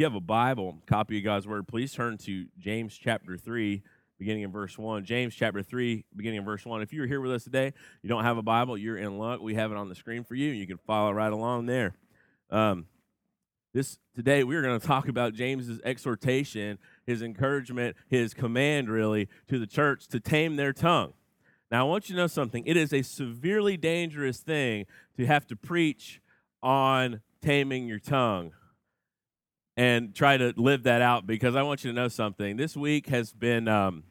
[0.00, 3.82] you have a Bible, copy of God's Word, please turn to James chapter 3,
[4.18, 5.04] beginning in verse 1.
[5.04, 6.80] James chapter 3, beginning in verse 1.
[6.80, 9.42] If you're here with us today, you don't have a Bible, you're in luck.
[9.42, 11.92] We have it on the screen for you, and you can follow right along there.
[12.48, 12.86] Um,
[13.74, 19.58] this today we're going to talk about James's exhortation, his encouragement, his command really to
[19.58, 21.12] the church to tame their tongue.
[21.70, 22.64] Now I want you to know something.
[22.64, 24.86] It is a severely dangerous thing
[25.18, 26.22] to have to preach
[26.62, 28.52] on taming your tongue
[29.80, 32.58] and try to live that out because I want you to know something.
[32.58, 34.02] This week has been um,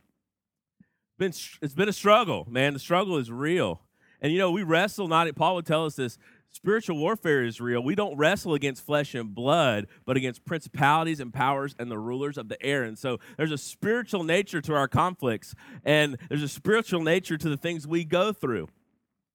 [1.20, 2.74] been it's been a struggle, man.
[2.74, 3.80] The struggle is real,
[4.20, 5.08] and you know we wrestle.
[5.08, 6.18] Not Paul would tell us this.
[6.52, 7.84] Spiritual warfare is real.
[7.84, 12.40] We don't wrestle against flesh and blood, but against principalities and powers and the rulers
[12.40, 12.82] of the air.
[12.82, 15.54] And so there's a spiritual nature to our conflicts,
[15.86, 18.70] and there's a spiritual nature to the things we go through.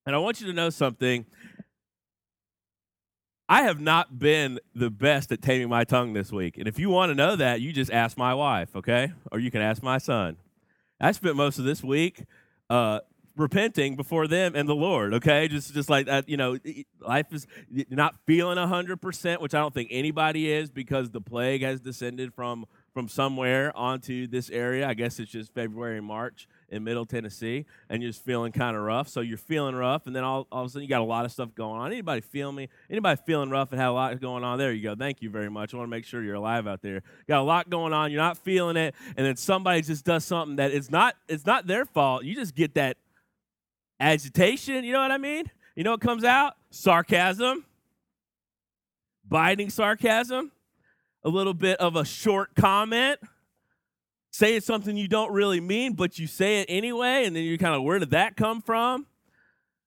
[0.05, 1.27] And I want you to know something.
[3.49, 6.57] I have not been the best at taming my tongue this week.
[6.57, 9.13] And if you want to know that, you just ask my wife, okay?
[9.31, 10.37] Or you can ask my son.
[11.01, 12.25] I spent most of this week
[12.71, 13.01] uh,
[13.37, 15.49] repenting before them and the Lord, okay?
[15.49, 16.59] Just just like that, you know,
[17.01, 17.47] life is
[17.91, 22.65] not feeling 100%, which I don't think anybody is because the plague has descended from
[22.95, 24.89] from somewhere onto this area.
[24.89, 28.77] I guess it's just February and March in Middle Tennessee, and you're just feeling kind
[28.77, 29.09] of rough.
[29.09, 31.25] So you're feeling rough, and then all, all of a sudden you got a lot
[31.25, 31.93] of stuff going on.
[31.93, 32.69] Anybody feel me?
[32.91, 34.59] Anybody feeling rough and had a lot going on?
[34.59, 34.97] There you go.
[34.97, 35.73] Thank you very much.
[35.73, 37.03] I want to make sure you're alive out there.
[37.29, 38.11] Got a lot going on.
[38.11, 41.69] You're not feeling it, and then somebody just does something that it's not it's not
[41.69, 42.25] their fault.
[42.25, 42.97] You just get that
[44.01, 44.83] agitation.
[44.83, 45.49] You know what I mean?
[45.77, 46.55] You know what comes out?
[46.71, 47.65] Sarcasm,
[49.29, 50.51] biting sarcasm,
[51.23, 53.21] a little bit of a short comment
[54.35, 57.77] saying something you don't really mean, but you say it anyway, and then you're kind
[57.77, 59.07] of, where did that come from?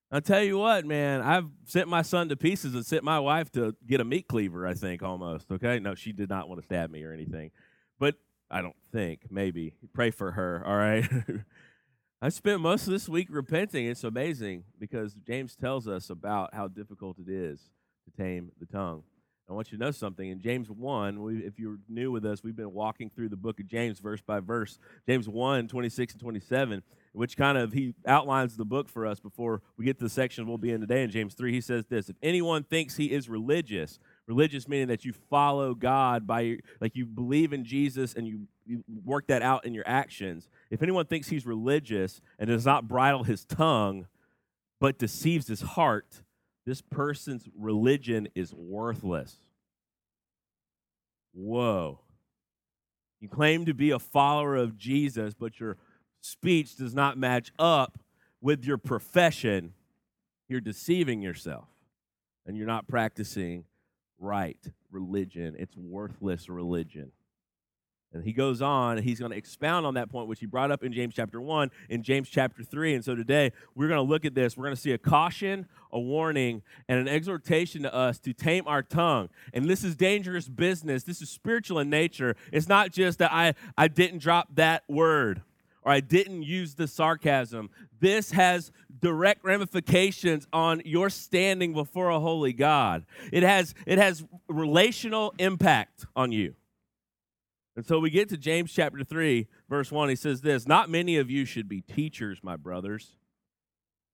[0.09, 3.51] I'll tell you what, man, I've sent my son to pieces and sent my wife
[3.51, 5.51] to get a meat cleaver, I think, almost.
[5.51, 5.79] Okay?
[5.79, 7.51] No, she did not want to stab me or anything.
[7.99, 8.15] But
[8.49, 9.73] I don't think, maybe.
[9.93, 11.05] Pray for her, all right?
[12.21, 13.85] I spent most of this week repenting.
[13.85, 17.59] It's amazing because James tells us about how difficult it is
[18.05, 19.03] to tame the tongue.
[19.49, 20.29] I want you to know something.
[20.29, 23.61] In James 1, we, if you're new with us, we've been walking through the book
[23.61, 24.77] of James verse by verse.
[25.07, 29.61] James 1, 26 and 27, which kind of he outlines the book for us before
[29.77, 31.01] we get to the section we'll be in today.
[31.01, 35.05] In James 3, he says this If anyone thinks he is religious, religious meaning that
[35.05, 39.65] you follow God by, like you believe in Jesus and you, you work that out
[39.65, 40.49] in your actions.
[40.69, 44.07] If anyone thinks he's religious and does not bridle his tongue,
[44.81, 46.21] but deceives his heart,
[46.67, 49.37] this person's religion is worthless.
[51.33, 52.01] Whoa.
[53.21, 55.77] You claim to be a follower of Jesus, but your
[56.19, 57.97] speech does not match up
[58.41, 59.75] with your profession.
[60.49, 61.69] You're deceiving yourself
[62.45, 63.63] and you're not practicing
[64.19, 64.59] right
[64.91, 65.55] religion.
[65.57, 67.13] It's worthless religion.
[68.13, 70.83] And he goes on, he's going to expound on that point, which he brought up
[70.83, 72.95] in James chapter 1, in James chapter 3.
[72.95, 74.55] And so today, we're going to look at this.
[74.55, 78.63] We're going to see a caution, a warning, and an exhortation to us to tame
[78.65, 79.29] our tongue.
[79.53, 81.03] And this is dangerous business.
[81.03, 82.35] This is spiritual in nature.
[82.51, 85.41] It's not just that I, I didn't drop that word
[85.83, 87.69] or I didn't use the sarcasm.
[87.99, 93.05] This has direct ramifications on your standing before a holy God.
[93.31, 96.55] It has, it has relational impact on you.
[97.77, 100.09] And so we get to James chapter 3, verse 1.
[100.09, 103.15] He says this Not many of you should be teachers, my brothers,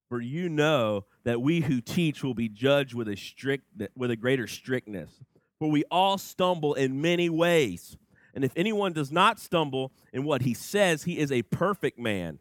[0.09, 3.63] for you know that we who teach will be judged with a, strict,
[3.96, 5.23] with a greater strictness.
[5.59, 7.96] For we all stumble in many ways.
[8.35, 12.40] And if anyone does not stumble in what he says, he is a perfect man,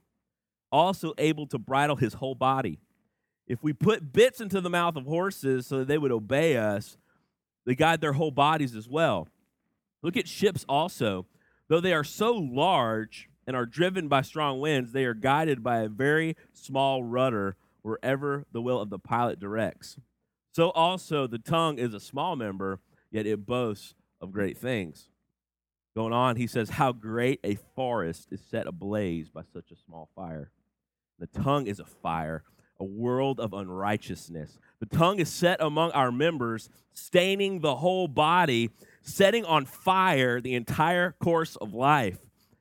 [0.72, 2.80] also able to bridle his whole body.
[3.46, 6.96] If we put bits into the mouth of horses so that they would obey us,
[7.64, 9.28] they guide their whole bodies as well.
[10.02, 11.26] Look at ships also.
[11.68, 15.78] Though they are so large and are driven by strong winds, they are guided by
[15.78, 19.96] a very small rudder wherever the will of the pilot directs.
[20.52, 22.80] So also the tongue is a small member,
[23.10, 25.08] yet it boasts of great things.
[25.96, 30.08] Going on, he says, How great a forest is set ablaze by such a small
[30.14, 30.50] fire.
[31.18, 32.44] The tongue is a fire,
[32.80, 34.58] a world of unrighteousness.
[34.80, 38.70] The tongue is set among our members, staining the whole body
[39.02, 42.18] setting on fire the entire course of life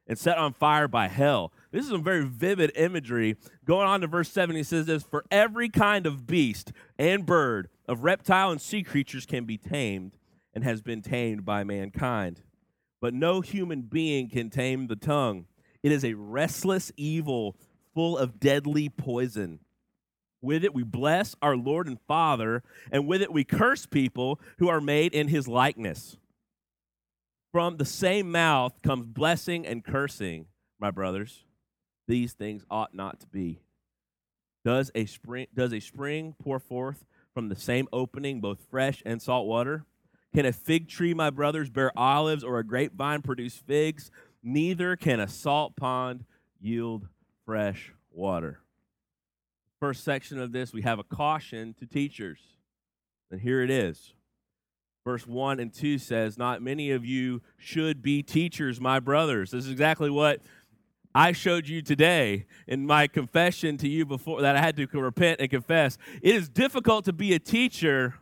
[0.08, 1.54] and set on fire by hell.
[1.72, 3.38] This is some very vivid imagery.
[3.66, 7.70] Going on to verse 7, he says this For every kind of beast and bird,
[7.88, 10.18] of reptile and sea creatures can be tamed
[10.54, 12.42] and has been tamed by mankind.
[13.00, 15.46] But no human being can tame the tongue.
[15.82, 17.56] It is a restless evil
[17.94, 19.60] full of deadly poison.
[20.42, 24.70] With it we bless our Lord and Father, and with it we curse people who
[24.70, 26.18] are made in his likeness.
[27.52, 30.46] From the same mouth comes blessing and cursing,
[30.80, 31.44] my brothers.
[32.08, 33.62] These things ought not to be.
[34.64, 37.04] Does a spring does a spring pour forth
[37.34, 39.86] from the same opening both fresh and salt water?
[40.34, 44.12] Can a fig tree, my brothers, bear olives or a grapevine produce figs?
[44.42, 46.24] Neither can a salt pond
[46.60, 47.08] yield
[47.46, 48.60] fresh water.
[49.80, 52.40] First section of this, we have a caution to teachers.
[53.30, 54.14] And here it is.
[55.04, 59.52] Verse 1 and 2 says, Not many of you should be teachers, my brothers.
[59.52, 60.42] This is exactly what
[61.14, 65.42] I showed you today in my confession to you before that I had to repent
[65.42, 65.98] and confess.
[66.22, 68.16] It is difficult to be a teacher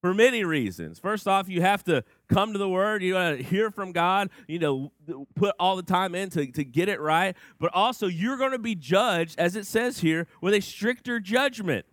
[0.00, 0.98] for many reasons.
[0.98, 4.30] First off, you have to come to the word, you got to hear from God,
[4.48, 4.92] you know,
[5.34, 7.36] put all the time in to, to get it right.
[7.58, 11.84] But also, you're going to be judged, as it says here, with a stricter judgment.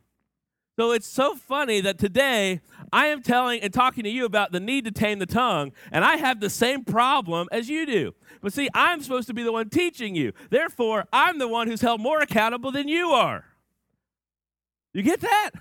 [0.80, 2.62] So it's so funny that today
[2.94, 6.06] I am telling and talking to you about the need to tame the tongue, and
[6.06, 8.14] I have the same problem as you do.
[8.44, 10.34] But see, I'm supposed to be the one teaching you.
[10.52, 13.46] Therefore, I'm the one who's held more accountable than you are.
[14.94, 15.52] You get that?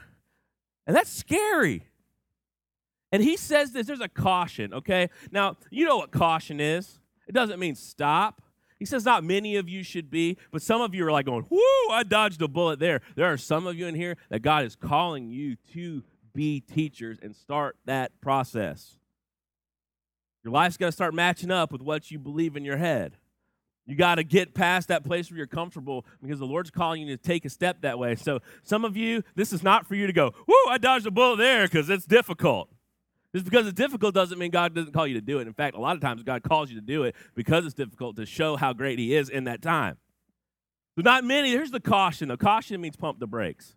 [0.86, 1.86] And that's scary.
[3.10, 5.08] And he says this there's a caution, okay?
[5.30, 6.98] Now, you know what caution is.
[7.26, 8.42] It doesn't mean stop.
[8.78, 11.46] He says, Not many of you should be, but some of you are like going,
[11.48, 13.00] Whoo, I dodged a bullet there.
[13.14, 16.02] There are some of you in here that God is calling you to
[16.34, 18.98] be teachers and start that process.
[20.44, 23.16] Your life's got to start matching up with what you believe in your head.
[23.86, 27.16] You got to get past that place where you're comfortable because the Lord's calling you
[27.16, 28.16] to take a step that way.
[28.16, 31.10] So, some of you, this is not for you to go, Whoo, I dodged a
[31.10, 32.68] bullet there because it's difficult.
[33.36, 35.46] Just because it's difficult doesn't mean God doesn't call you to do it.
[35.46, 38.16] In fact, a lot of times God calls you to do it because it's difficult
[38.16, 39.98] to show how great He is in that time.
[40.96, 41.50] So, not many.
[41.50, 42.28] Here's the caution.
[42.28, 43.74] The caution means pump the brakes.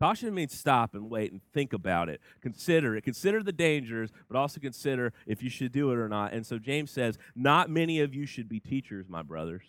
[0.00, 2.22] Caution means stop and wait and think about it.
[2.40, 3.02] Consider it.
[3.02, 6.32] Consider the dangers, but also consider if you should do it or not.
[6.32, 9.64] And so James says, Not many of you should be teachers, my brothers.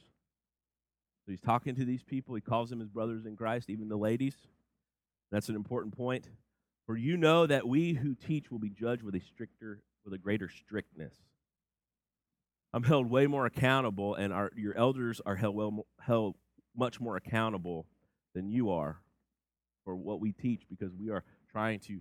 [1.25, 2.35] So he's talking to these people.
[2.35, 4.37] He calls them his brothers in Christ, even the ladies.
[5.29, 6.29] That's an important point.
[6.89, 10.17] For you know that we who teach will be judged with a stricter, with a
[10.17, 11.13] greater strictness.
[12.73, 16.35] I'm held way more accountable, and our, your elders are held, well, held
[16.75, 17.85] much more accountable
[18.33, 19.03] than you are
[19.85, 21.99] for what we teach because we are trying to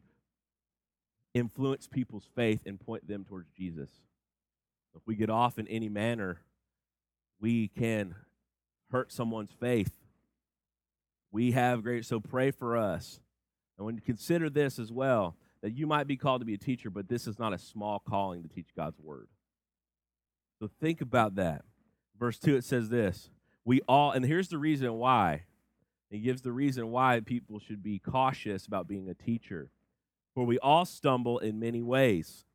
[1.35, 3.91] influence people's faith and point them towards Jesus.
[4.97, 6.41] If we get off in any manner,
[7.39, 8.15] we can
[8.91, 9.93] hurt someone's faith.
[11.31, 13.21] We have great, so pray for us
[13.79, 16.59] and when you consider this as well, that you might be called to be a
[16.59, 19.29] teacher, but this is not a small calling to teach God's word.
[20.61, 21.63] So think about that.
[22.19, 23.31] Verse 2, it says this
[23.65, 25.45] We all, and here's the reason why.
[26.11, 29.71] It gives the reason why people should be cautious about being a teacher.
[30.35, 32.47] For we all stumble in many ways.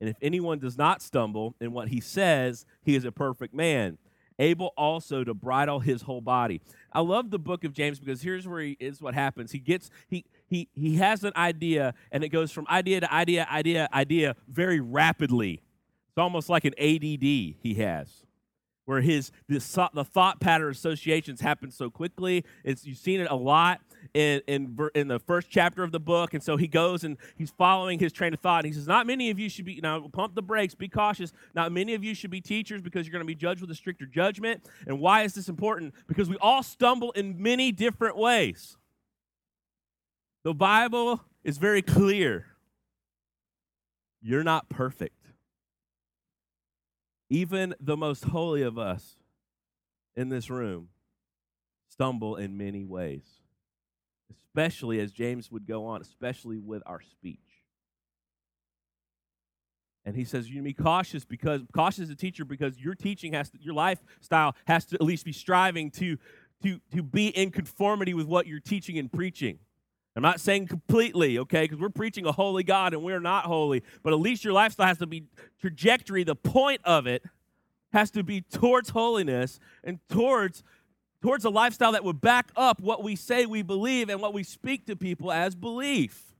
[0.00, 3.98] And if anyone does not stumble in what he says, he is a perfect man,
[4.38, 6.60] able also to bridle his whole body.
[6.92, 9.50] I love the book of James because here's where he is what happens.
[9.50, 13.46] He gets he he he has an idea and it goes from idea to idea,
[13.50, 15.62] idea, idea very rapidly.
[16.08, 18.24] It's almost like an ADD he has.
[18.86, 22.44] Where his the thought pattern associations happen so quickly.
[22.64, 23.80] It's you've seen it a lot
[24.14, 26.32] in, in, in the first chapter of the book.
[26.32, 28.64] And so he goes and he's following his train of thought.
[28.64, 31.34] And he says, Not many of you should be, now pump the brakes, be cautious.
[31.54, 33.74] Not many of you should be teachers because you're going to be judged with a
[33.74, 34.64] stricter judgment.
[34.86, 35.94] And why is this important?
[36.06, 38.78] Because we all stumble in many different ways.
[40.48, 42.46] The Bible is very clear.
[44.22, 45.26] You're not perfect.
[47.28, 49.18] Even the most holy of us
[50.16, 50.88] in this room
[51.90, 53.24] stumble in many ways
[54.30, 57.66] especially as James would go on, especially with our speech.
[60.06, 62.94] And he says, you need to be cautious because cautious as a teacher because your
[62.94, 66.16] teaching has to, your lifestyle has to at least be striving to,
[66.62, 69.58] to, to be in conformity with what you're teaching and preaching.
[70.18, 73.84] I'm not saying completely, okay, because we're preaching a holy God and we're not holy,
[74.02, 75.22] but at least your lifestyle has to be
[75.60, 76.24] trajectory.
[76.24, 77.22] The point of it
[77.92, 80.64] has to be towards holiness and towards
[81.22, 84.42] towards a lifestyle that would back up what we say we believe and what we
[84.42, 86.34] speak to people as belief.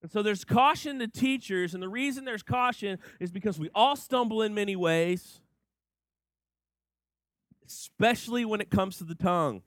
[0.00, 3.96] And so there's caution to teachers, and the reason there's caution is because we all
[3.96, 5.42] stumble in many ways,
[7.66, 9.60] especially when it comes to the tongue.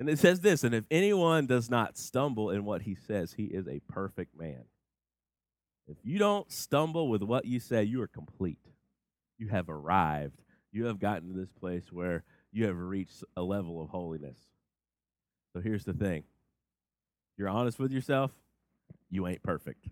[0.00, 3.44] And it says this, and if anyone does not stumble in what he says, he
[3.44, 4.64] is a perfect man.
[5.86, 8.58] If you don't stumble with what you say, you are complete.
[9.38, 10.40] You have arrived
[10.72, 14.38] you have gotten to this place where you have reached a level of holiness.
[15.52, 16.24] So here's the thing
[17.36, 18.30] you're honest with yourself,
[19.08, 19.88] you ain't perfect.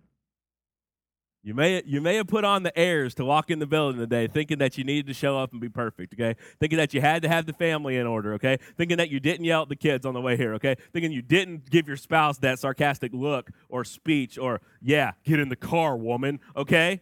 [1.41, 4.27] You may, you may have put on the airs to walk in the building today
[4.27, 6.35] thinking that you needed to show up and be perfect, okay?
[6.59, 8.57] Thinking that you had to have the family in order, okay?
[8.77, 10.75] Thinking that you didn't yell at the kids on the way here, okay?
[10.91, 15.47] Thinking you didn't give your spouse that sarcastic look or speech or, yeah, get in
[15.47, 16.99] the car, woman, okay?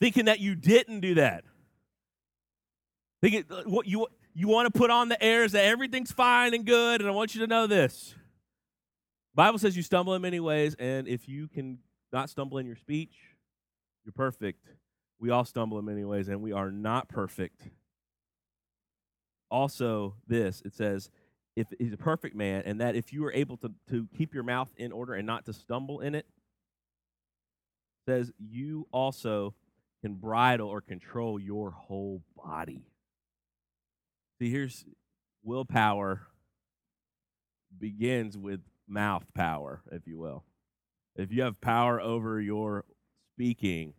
[0.00, 1.44] Thinking that you didn't do that.
[3.22, 6.64] Thinking uh, what you, you want to put on the airs that everything's fine and
[6.64, 8.16] good, and I want you to know this.
[9.36, 11.78] Bible says you stumble in many ways, and if you can
[12.12, 13.14] not stumble in your speech,
[14.04, 14.64] you're perfect.
[15.18, 17.68] We all stumble in many ways, and we are not perfect.
[19.50, 21.10] Also, this it says,
[21.56, 24.44] if he's a perfect man, and that if you are able to, to keep your
[24.44, 26.26] mouth in order and not to stumble in it,
[28.06, 29.54] says you also
[30.00, 32.86] can bridle or control your whole body.
[34.38, 34.84] See, here's
[35.42, 36.22] willpower
[37.76, 40.44] begins with mouth power, if you will.
[41.18, 42.84] If you have power over your
[43.34, 43.92] speaking,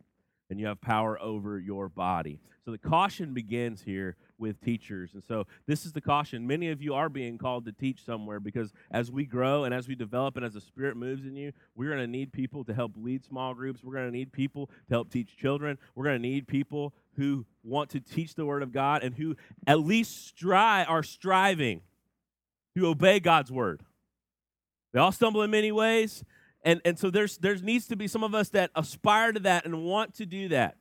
[0.50, 2.40] and you have power over your body.
[2.64, 5.14] So the caution begins here with teachers.
[5.14, 6.46] And so this is the caution.
[6.46, 9.86] Many of you are being called to teach somewhere because as we grow and as
[9.86, 12.74] we develop and as the Spirit moves in you, we're going to need people to
[12.74, 13.82] help lead small groups.
[13.82, 15.78] We're going to need people to help teach children.
[15.94, 19.36] We're going to need people who want to teach the Word of God and who
[19.66, 21.82] at least strive, are striving
[22.76, 23.82] to obey God's Word.
[24.92, 26.24] They all stumble in many ways.
[26.62, 29.64] And, and so there's, there needs to be some of us that aspire to that
[29.64, 30.76] and want to do that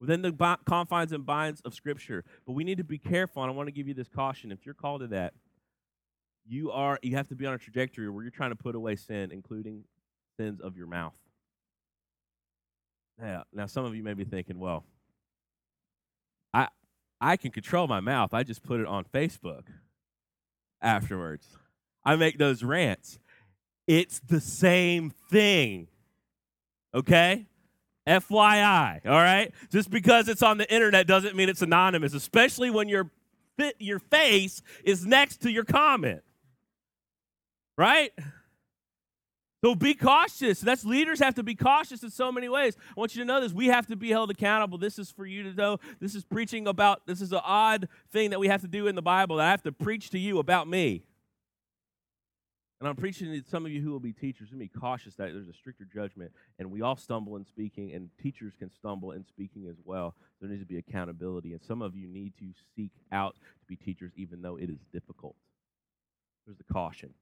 [0.00, 2.24] within the confines and binds of Scripture.
[2.46, 4.50] But we need to be careful, and I want to give you this caution.
[4.50, 5.34] If you're called to that,
[6.46, 8.96] you are you have to be on a trajectory where you're trying to put away
[8.96, 9.84] sin, including
[10.38, 11.14] sins of your mouth.
[13.18, 14.84] Now, now some of you may be thinking, well,
[16.52, 16.68] I
[17.20, 18.34] I can control my mouth.
[18.34, 19.62] I just put it on Facebook
[20.82, 21.48] afterwards.
[22.04, 23.18] I make those rants.
[23.86, 25.88] It's the same thing.
[26.94, 27.46] Okay?
[28.06, 29.52] FYI, all right?
[29.70, 33.10] Just because it's on the internet doesn't mean it's anonymous, especially when your
[33.78, 36.22] your face is next to your comment.
[37.78, 38.12] Right?
[39.64, 40.60] So be cautious.
[40.60, 42.76] That's leaders have to be cautious in so many ways.
[42.90, 43.52] I want you to know this.
[43.52, 44.76] We have to be held accountable.
[44.76, 45.78] This is for you to know.
[46.00, 48.94] This is preaching about this is an odd thing that we have to do in
[48.94, 51.04] the Bible that I have to preach to you about me.
[52.80, 55.48] And I'm preaching to some of you who will be teachers, be cautious that there's
[55.48, 59.68] a stricter judgment, and we all stumble in speaking, and teachers can stumble in speaking
[59.68, 60.14] as well.
[60.40, 63.76] There needs to be accountability, and some of you need to seek out to be
[63.76, 65.36] teachers, even though it is difficult.
[66.46, 67.14] There's the caution.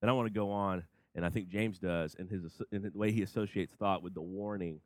[0.00, 0.84] Then I want to go on,
[1.14, 4.20] and I think James does, in his in the way he associates thought with the
[4.20, 4.80] warning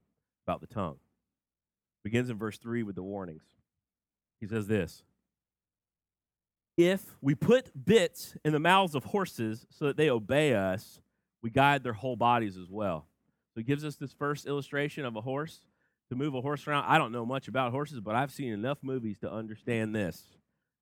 [0.46, 0.96] about the tongue.
[2.02, 3.42] Begins in verse three with the warnings.
[4.40, 5.02] He says this
[6.86, 11.00] if we put bits in the mouths of horses so that they obey us,
[11.42, 13.06] we guide their whole bodies as well.
[13.54, 15.62] So he gives us this first illustration of a horse.
[16.08, 18.78] To move a horse around, I don't know much about horses, but I've seen enough
[18.82, 20.28] movies to understand this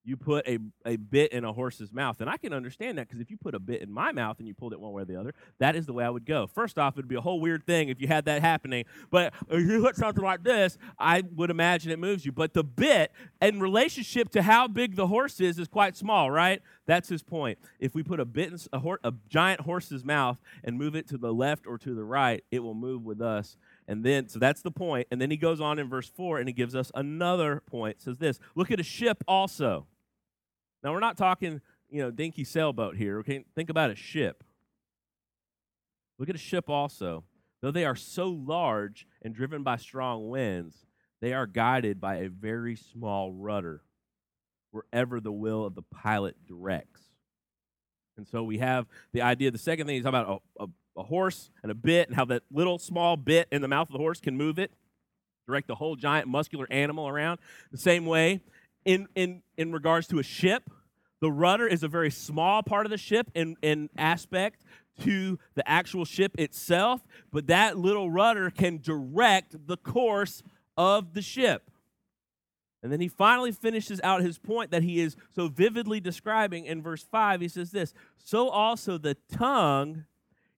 [0.04, 2.20] you put a, a bit in a horse's mouth.
[2.20, 4.48] And I can understand that because if you put a bit in my mouth and
[4.48, 6.46] you pulled it one way or the other, that is the way I would go.
[6.46, 8.84] First off, it would be a whole weird thing if you had that happening.
[9.10, 12.32] But if you put something like this, I would imagine it moves you.
[12.32, 16.62] But the bit, in relationship to how big the horse is, is quite small, right?
[16.86, 17.58] That's his point.
[17.78, 21.06] If we put a bit in a, hor- a giant horse's mouth and move it
[21.08, 23.56] to the left or to the right, it will move with us.
[23.86, 25.08] And then, so that's the point.
[25.10, 27.98] And then he goes on in verse 4 and he gives us another point.
[27.98, 29.86] It says this Look at a ship also.
[30.82, 31.60] Now, we're not talking,
[31.90, 33.18] you know, dinky sailboat here.
[33.20, 34.44] Okay, think about a ship.
[36.18, 37.24] Look at a ship also.
[37.62, 40.86] Though they are so large and driven by strong winds,
[41.20, 43.82] they are guided by a very small rudder
[44.70, 47.02] wherever the will of the pilot directs.
[48.16, 49.50] And so we have the idea.
[49.50, 52.42] The second thing is about a, a a horse and a bit and how that
[52.50, 54.72] little small bit in the mouth of the horse can move it,
[55.46, 57.40] direct the whole giant muscular animal around.
[57.72, 58.40] The same way,
[58.90, 60.68] in, in, in regards to a ship,
[61.20, 64.64] the rudder is a very small part of the ship in, in aspect
[65.02, 70.42] to the actual ship itself, but that little rudder can direct the course
[70.76, 71.70] of the ship.
[72.82, 76.82] And then he finally finishes out his point that he is so vividly describing in
[76.82, 77.42] verse 5.
[77.42, 80.04] He says this So also the tongue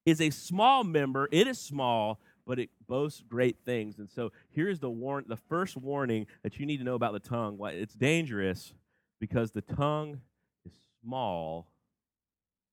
[0.07, 1.29] is a small member.
[1.31, 3.99] It is small, but it boasts great things.
[3.99, 7.21] And so here's the warn the first warning that you need to know about the
[7.21, 7.59] tongue.
[7.59, 8.75] Why it's dangerous
[9.21, 10.21] because the tongue
[10.65, 10.73] is
[11.03, 11.69] small,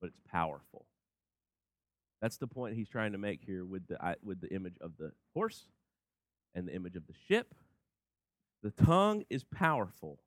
[0.02, 0.86] but it's powerful.
[2.22, 5.12] That's the point he's trying to make here with the with the image of the
[5.34, 5.66] horse
[6.56, 7.54] and the image of the ship.
[8.64, 10.20] The tongue is powerful.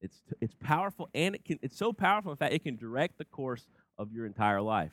[0.00, 3.26] It's it's powerful and it can it's so powerful in fact it can direct the
[3.26, 3.68] course
[3.98, 4.92] of your entire life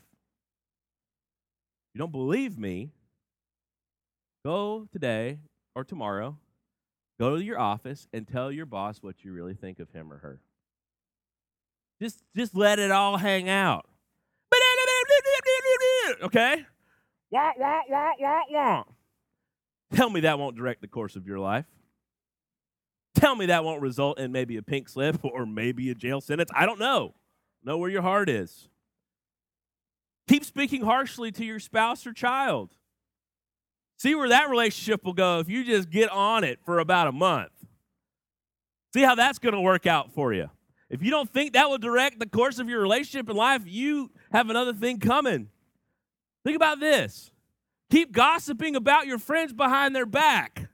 [1.98, 2.92] you don't believe me,
[4.48, 5.40] Go today
[5.76, 6.38] or tomorrow,
[7.20, 10.20] go to your office and tell your boss what you really think of him or
[10.20, 10.40] her.
[12.02, 13.86] Just, just let it all hang out.
[16.24, 16.66] Okay?
[17.30, 18.84] Wah, wah, wah, wah, wah.
[19.94, 21.66] Tell me that won't direct the course of your life.
[23.16, 26.52] Tell me that won't result in maybe a pink slip or maybe a jail sentence.
[26.56, 27.16] I don't know.
[27.66, 28.70] Know where your heart is.
[30.30, 32.77] Keep speaking harshly to your spouse or child.
[33.98, 37.12] See where that relationship will go if you just get on it for about a
[37.12, 37.52] month.
[38.94, 40.50] See how that's going to work out for you.
[40.90, 44.12] If you don't think that will direct the course of your relationship in life, you
[44.32, 45.50] have another thing coming.
[46.44, 47.32] Think about this
[47.90, 50.70] keep gossiping about your friends behind their back.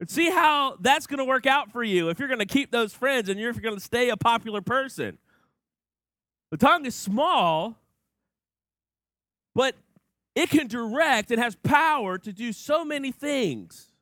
[0.00, 2.72] And see how that's going to work out for you if you're going to keep
[2.72, 5.16] those friends and you're going to stay a popular person.
[6.50, 7.78] The tongue is small,
[9.54, 9.76] but
[10.34, 13.92] it can direct, it has power to do so many things.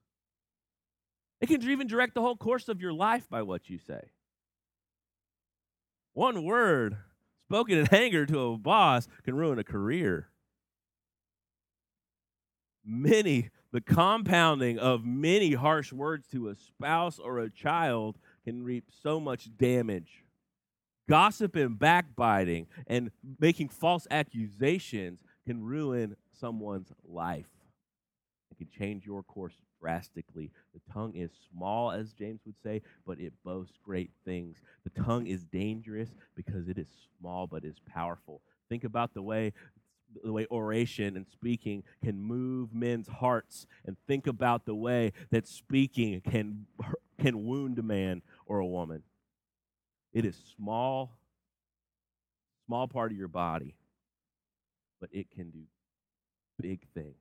[1.40, 4.10] It can even direct the whole course of your life by what you say.
[6.12, 6.96] One word
[7.46, 10.28] spoken in anger to a boss can ruin a career.
[12.84, 18.84] Many, the compounding of many harsh words to a spouse or a child can reap
[19.02, 20.24] so much damage.
[21.08, 23.10] Gossip and backbiting and
[23.40, 27.48] making false accusations can ruin someone's life.
[28.50, 30.50] It can change your course drastically.
[30.74, 34.58] The tongue is small, as James would say, but it boasts great things.
[34.84, 38.42] The tongue is dangerous because it is small but is powerful.
[38.68, 39.52] Think about the way
[40.24, 45.46] the way oration and speaking can move men's hearts and think about the way that
[45.46, 46.66] speaking can
[47.20, 49.04] can wound a man or a woman.
[50.12, 51.12] It is small
[52.66, 53.74] small part of your body,
[55.00, 55.62] but it can do
[56.60, 57.16] big things.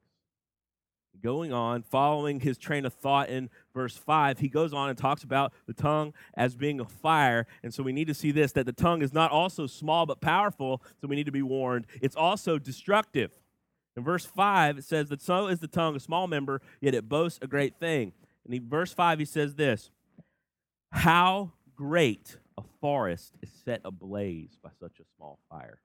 [1.22, 5.24] Going on, following his train of thought in verse 5, he goes on and talks
[5.24, 7.46] about the tongue as being a fire.
[7.64, 10.22] And so we need to see this that the tongue is not also small but
[10.22, 11.88] powerful, so we need to be warned.
[12.02, 13.32] It's also destructive.
[13.98, 17.10] In verse 5, it says that so is the tongue, a small member, yet it
[17.10, 18.14] boasts a great thing.
[18.46, 19.90] And in verse 5, he says this
[20.92, 25.80] How great a forest is set ablaze by such a small fire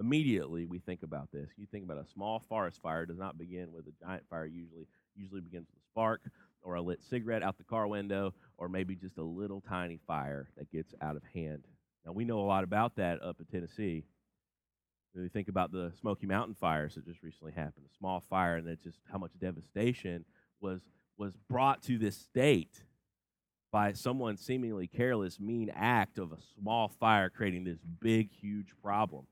[0.00, 1.48] immediately we think about this.
[1.56, 4.46] You think about a small forest fire does not begin with a giant fire.
[4.46, 6.22] Usually, usually begins with a spark
[6.62, 10.48] or a lit cigarette out the car window, or maybe just a little tiny fire
[10.56, 11.62] that gets out of hand.
[12.04, 14.04] Now we know a lot about that up in Tennessee.
[15.12, 18.56] When we think about the Smoky Mountain fires that just recently happened, a small fire,
[18.56, 20.24] and that just how much devastation
[20.60, 20.80] was
[21.16, 22.84] was brought to this state
[23.72, 29.26] by someone seemingly careless, mean act of a small fire creating this big, huge problem.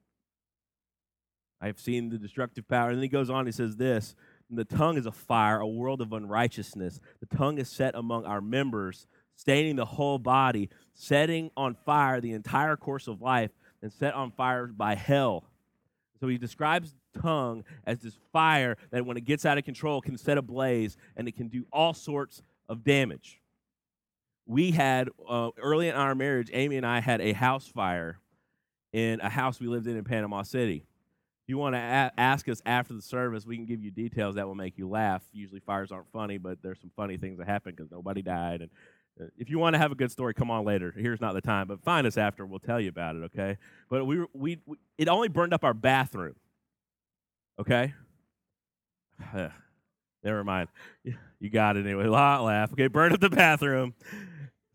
[1.61, 2.89] I've seen the destructive power.
[2.89, 4.15] And then he goes on, he says this
[4.51, 7.01] The tongue is a fire, a world of unrighteousness.
[7.21, 12.33] The tongue is set among our members, staining the whole body, setting on fire the
[12.33, 13.51] entire course of life,
[13.83, 15.45] and set on fire by hell.
[16.21, 20.19] So he describes tongue as this fire that when it gets out of control can
[20.19, 23.41] set ablaze and it can do all sorts of damage.
[24.47, 28.21] We had, uh, early in our marriage, Amy and I had a house fire
[28.93, 30.87] in a house we lived in in Panama City
[31.49, 34.47] you want to a- ask us after the service, we can give you details that
[34.47, 35.23] will make you laugh.
[35.33, 38.63] Usually fires aren't funny, but there's some funny things that happen because nobody died.
[38.63, 38.71] And
[39.21, 40.93] uh, if you want to have a good story, come on later.
[40.97, 42.45] Here's not the time, but find us after.
[42.45, 43.23] We'll tell you about it.
[43.25, 43.59] Okay?
[43.89, 46.37] But we we, we it only burned up our bathroom.
[47.61, 47.95] Okay.
[50.25, 50.69] Never mind.
[51.39, 52.07] You got it anyway.
[52.07, 52.73] Lot laugh.
[52.73, 53.93] Okay, burned up the bathroom.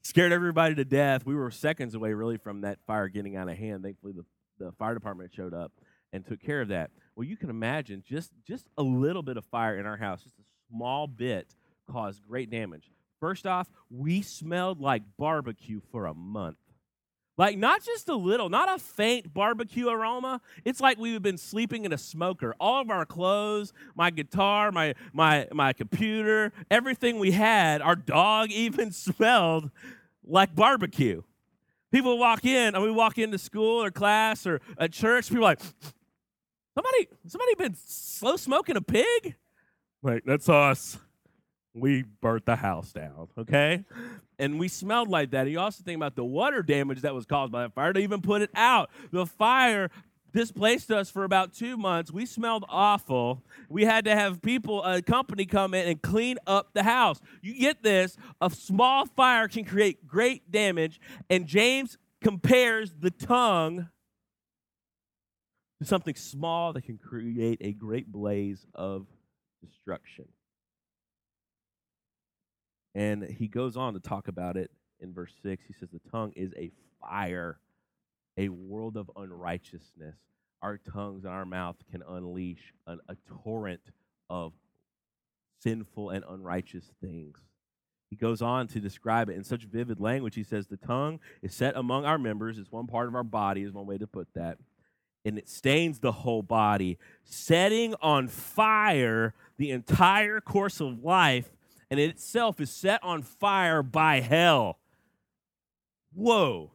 [0.03, 1.25] Scared everybody to death.
[1.25, 3.81] We were seconds away, really, from that fire getting out of hand.
[3.81, 4.25] Thankfully, the,
[4.63, 5.71] the fire department showed up
[6.13, 6.91] and took care of that.
[7.15, 10.39] Well, you can imagine just just a little bit of fire in our house, just
[10.39, 11.55] a small bit,
[11.89, 12.89] caused great damage.
[13.19, 16.57] First off, we smelled like barbecue for a month.
[17.37, 20.41] Like not just a little, not a faint barbecue aroma.
[20.65, 22.55] It's like we've been sleeping in a smoker.
[22.59, 28.51] All of our clothes, my guitar, my my my computer, everything we had, our dog
[28.51, 29.71] even smelled
[30.23, 31.23] like barbecue.
[31.91, 35.59] People walk in, and we walk into school or class or a church, people like,
[36.73, 39.35] Somebody, somebody been slow smoking a pig?
[40.01, 40.97] Like, that's us.
[41.73, 43.85] We burnt the house down, okay?
[44.39, 45.49] And we smelled like that.
[45.49, 48.21] You also think about the water damage that was caused by the fire to even
[48.21, 48.89] put it out.
[49.11, 49.89] The fire
[50.33, 52.11] displaced us for about two months.
[52.11, 53.43] We smelled awful.
[53.69, 57.19] We had to have people, a company come in and clean up the house.
[57.41, 63.89] You get this a small fire can create great damage, and James compares the tongue
[65.81, 69.07] to something small that can create a great blaze of
[69.65, 70.25] destruction.
[72.93, 75.63] And he goes on to talk about it in verse 6.
[75.67, 76.69] He says, The tongue is a
[77.01, 77.57] fire,
[78.37, 80.17] a world of unrighteousness.
[80.61, 83.81] Our tongues and our mouth can unleash an, a torrent
[84.29, 84.53] of
[85.63, 87.39] sinful and unrighteous things.
[88.11, 90.35] He goes on to describe it in such vivid language.
[90.35, 92.59] He says, The tongue is set among our members.
[92.59, 94.59] It's one part of our body, is one way to put that.
[95.23, 101.51] And it stains the whole body, setting on fire the entire course of life,
[101.91, 104.79] and it itself is set on fire by hell.
[106.13, 106.71] Whoa.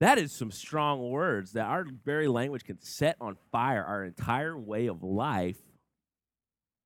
[0.00, 4.58] That is some strong words that our very language can set on fire our entire
[4.58, 5.58] way of life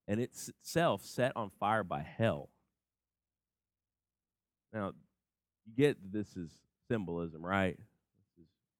[0.06, 2.50] and it's itself set on fire by hell.
[4.72, 4.92] Now,
[5.66, 6.50] you get this is
[6.88, 7.78] symbolism, right?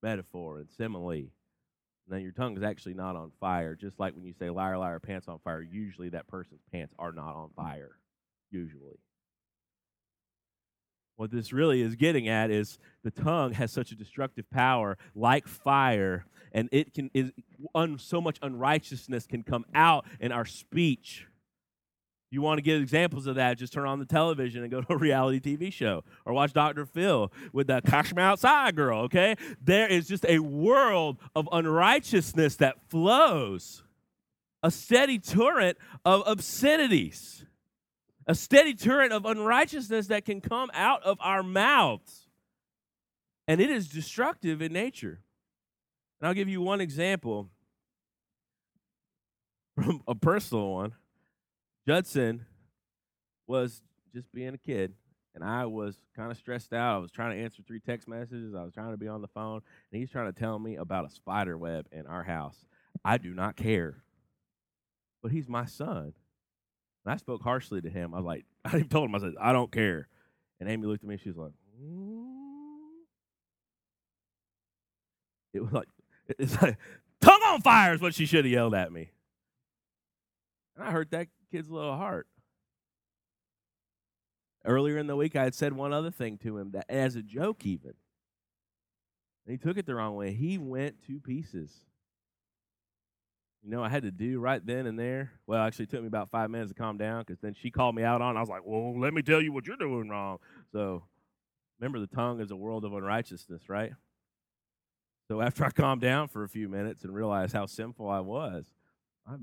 [0.04, 1.30] Metaphor and simile.
[2.06, 3.74] Now, your tongue is actually not on fire.
[3.74, 7.12] Just like when you say liar, liar, pants on fire, usually that person's pants are
[7.12, 7.96] not on fire.
[8.50, 8.98] Usually.
[11.16, 15.48] What this really is getting at is the tongue has such a destructive power, like
[15.48, 17.32] fire, and it can is
[17.74, 21.26] un, so much unrighteousness can come out in our speech.
[22.34, 23.58] You want to get examples of that?
[23.58, 26.84] Just turn on the television and go to a reality TV show or watch Dr.
[26.84, 29.36] Phil with the Cash Me Outside girl, okay?
[29.62, 33.82] There is just a world of unrighteousness that flows,
[34.62, 37.44] a steady torrent of obscenities
[38.26, 42.28] a steady torrent of unrighteousness that can come out of our mouths.
[43.46, 45.20] And it is destructive in nature.
[46.20, 47.50] And I'll give you one example
[49.74, 50.92] from a personal one.
[51.86, 52.46] Judson
[53.46, 53.82] was
[54.14, 54.94] just being a kid,
[55.34, 56.96] and I was kind of stressed out.
[56.96, 59.28] I was trying to answer three text messages, I was trying to be on the
[59.28, 59.60] phone,
[59.92, 62.64] and he's trying to tell me about a spider web in our house.
[63.04, 64.02] I do not care.
[65.22, 66.14] But he's my son.
[67.04, 68.14] And I spoke harshly to him.
[68.14, 70.08] I was like, I even told him, I said, I don't care.
[70.60, 72.24] And Amy looked at me, she was like, mm.
[75.52, 75.88] it was like,
[76.38, 76.78] it's like,
[77.20, 79.10] tongue on fire is what she should have yelled at me.
[80.76, 82.26] And I heard that kid's little heart.
[84.64, 87.22] Earlier in the week, I had said one other thing to him that, as a
[87.22, 87.94] joke, even.
[89.46, 90.32] And he took it the wrong way.
[90.32, 91.84] He went to pieces
[93.64, 95.32] you know, I had to do right then and there.
[95.46, 97.94] Well, actually, it took me about five minutes to calm down because then she called
[97.94, 98.36] me out on.
[98.36, 98.38] It.
[98.38, 100.38] I was like, "Well, let me tell you what you're doing wrong."
[100.70, 101.04] So,
[101.80, 103.92] remember, the tongue is a world of unrighteousness, right?
[105.28, 108.66] So after I calmed down for a few minutes and realized how sinful I was,
[109.26, 109.36] I,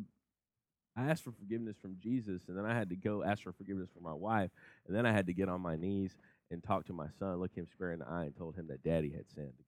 [0.96, 3.90] I asked for forgiveness from Jesus, and then I had to go ask for forgiveness
[3.94, 4.52] from my wife,
[4.88, 6.16] and then I had to get on my knees
[6.50, 8.84] and talk to my son, look him square in the eye, and told him that
[8.84, 9.48] Daddy had sinned.
[9.48, 9.66] Against him.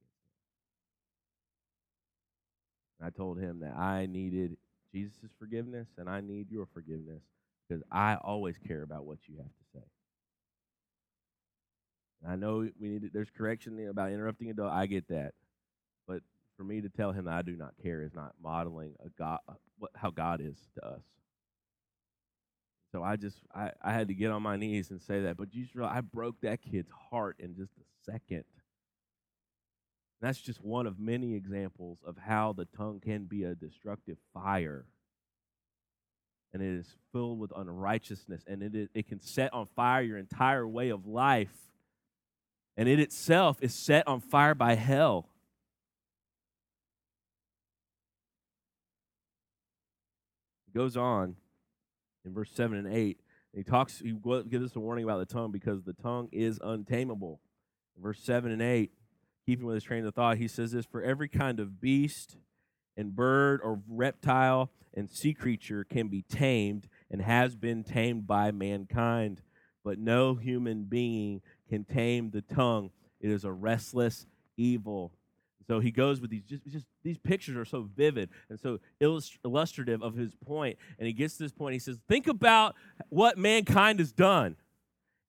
[2.99, 4.57] And I told him that I needed
[4.91, 7.21] Jesus' forgiveness and I need your forgiveness
[7.67, 9.83] because I always care about what you have to say.
[12.27, 14.71] I know we need to, there's correction about interrupting a dog.
[14.73, 15.33] I get that,
[16.63, 19.39] for me to tell him that I do not care is not modeling a God
[19.49, 21.01] uh, what, how God is to us.
[22.91, 25.35] So I just I, I had to get on my knees and say that.
[25.35, 28.45] But you just realize I broke that kid's heart in just a second.
[30.21, 34.85] That's just one of many examples of how the tongue can be a destructive fire.
[36.53, 40.67] And it is filled with unrighteousness, and it, it can set on fire your entire
[40.67, 41.55] way of life.
[42.77, 45.27] And it itself is set on fire by hell.
[50.73, 51.35] Goes on
[52.25, 53.19] in verse 7 and 8.
[53.55, 54.13] he talks, he
[54.49, 57.39] gives us a warning about the tongue because the tongue is untamable.
[57.95, 58.91] In verse 7 and 8,
[59.45, 62.37] keeping with his train of thought, he says this For every kind of beast
[62.97, 68.51] and bird or reptile and sea creature can be tamed and has been tamed by
[68.51, 69.41] mankind,
[69.83, 72.91] but no human being can tame the tongue.
[73.19, 74.25] It is a restless
[74.57, 75.11] evil.
[75.67, 78.79] So he goes with these just, just these pictures are so vivid and so
[79.43, 80.77] illustrative of his point.
[80.99, 81.73] And he gets to this point.
[81.73, 82.75] He says, Think about
[83.09, 84.57] what mankind has done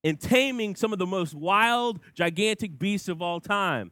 [0.03, 3.91] in taming some of the most wild, gigantic beasts of all time.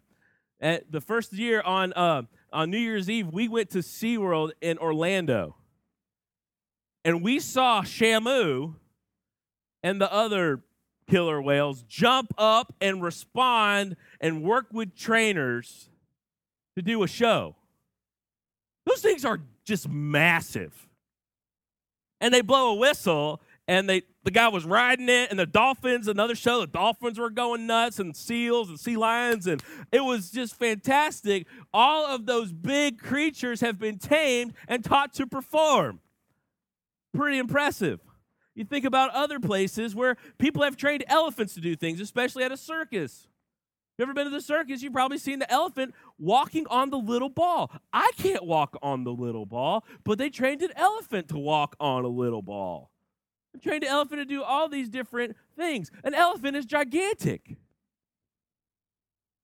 [0.59, 4.77] At the first year on uh, on New Year's Eve, we went to SeaWorld in
[4.77, 5.55] Orlando.
[7.03, 8.75] And we saw Shamu
[9.81, 10.61] and the other
[11.09, 15.89] killer whales jump up and respond and work with trainers
[16.75, 17.55] to do a show.
[18.85, 20.87] Those things are just massive.
[22.19, 26.09] And they blow a whistle and they the guy was riding it and the dolphins
[26.09, 30.31] another show the dolphins were going nuts and seals and sea lions and it was
[30.31, 36.01] just fantastic all of those big creatures have been tamed and taught to perform
[37.13, 37.99] pretty impressive.
[38.55, 42.51] You think about other places where people have trained elephants to do things, especially at
[42.51, 43.27] a circus.
[43.97, 44.81] You ever been to the circus?
[44.81, 47.71] You've probably seen the elephant walking on the little ball.
[47.91, 52.03] I can't walk on the little ball, but they trained an elephant to walk on
[52.03, 52.89] a little ball.
[53.53, 55.91] They trained an elephant to do all these different things.
[56.03, 57.55] An elephant is gigantic.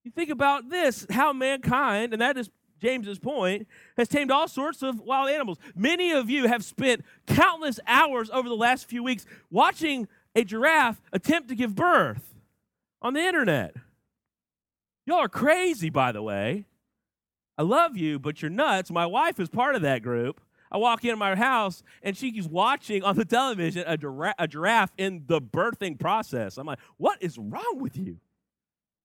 [0.04, 2.50] You think about this how mankind, and that is
[2.82, 5.60] James's point, has tamed all sorts of wild animals.
[5.76, 11.00] Many of you have spent countless hours over the last few weeks watching a giraffe
[11.14, 12.34] attempt to give birth
[13.00, 13.76] on the internet.
[15.10, 16.66] Y'all are crazy, by the way.
[17.58, 18.92] I love you, but you're nuts.
[18.92, 20.40] My wife is part of that group.
[20.72, 23.98] I walk into my house and she's watching on the television a,
[24.38, 26.60] a giraffe in the birthing process.
[26.60, 28.20] I'm like, what is wrong with you?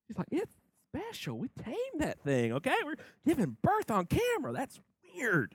[0.06, 0.52] She's like, it's
[0.92, 1.38] special.
[1.38, 2.76] We tamed that thing, okay?
[2.84, 4.52] We're giving birth on camera.
[4.52, 4.78] That's
[5.16, 5.54] weird.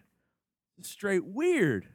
[0.79, 1.85] It's straight weird.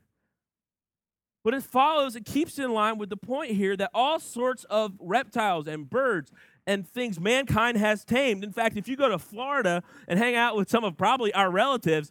[1.43, 4.93] But it follows, it keeps in line with the point here that all sorts of
[5.01, 6.31] reptiles and birds
[6.67, 8.45] and things mankind has tamed.
[8.45, 11.51] In fact, if you go to Florida and hang out with some of probably our
[11.51, 12.11] relatives,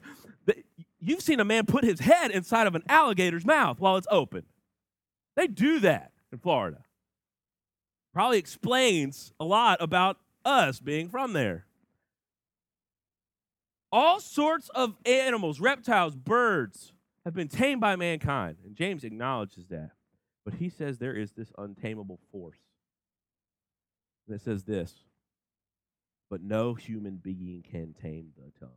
[0.99, 4.43] you've seen a man put his head inside of an alligator's mouth while it's open.
[5.35, 6.83] They do that in Florida.
[8.13, 11.65] Probably explains a lot about us being from there.
[13.91, 16.93] All sorts of animals, reptiles, birds
[17.25, 18.57] have been tamed by mankind.
[18.65, 19.91] And James acknowledges that.
[20.45, 22.57] But he says there is this untamable force
[24.27, 24.93] and it says this
[26.29, 28.69] But no human being can tame the tongue.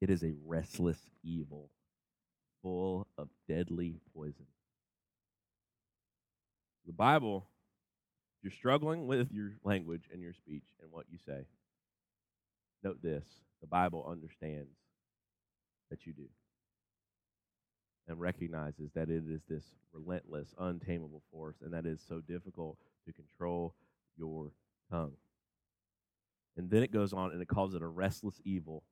[0.00, 1.70] It is a restless evil,
[2.62, 4.46] full of deadly poison.
[6.86, 7.46] The Bible,
[8.42, 11.46] you're struggling with your language and your speech and what you say,
[12.82, 13.24] note this
[13.62, 14.76] the Bible understands
[15.90, 16.28] that you do
[18.08, 23.12] and recognizes that it is this relentless, untamable force, and that is so difficult to
[23.12, 23.74] control
[24.16, 24.50] your
[24.90, 25.12] tongue.
[26.56, 28.84] And then it goes on and it calls it a restless evil,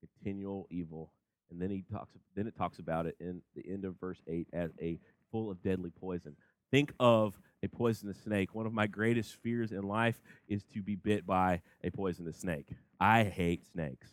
[0.00, 1.12] continual evil.
[1.50, 4.46] And then he talks then it talks about it in the end of verse 8
[4.52, 4.98] as a
[5.32, 6.36] full of deadly poison.
[6.70, 8.54] Think of a poisonous snake.
[8.54, 12.68] One of my greatest fears in life is to be bit by a poisonous snake.
[13.00, 14.08] I hate snakes.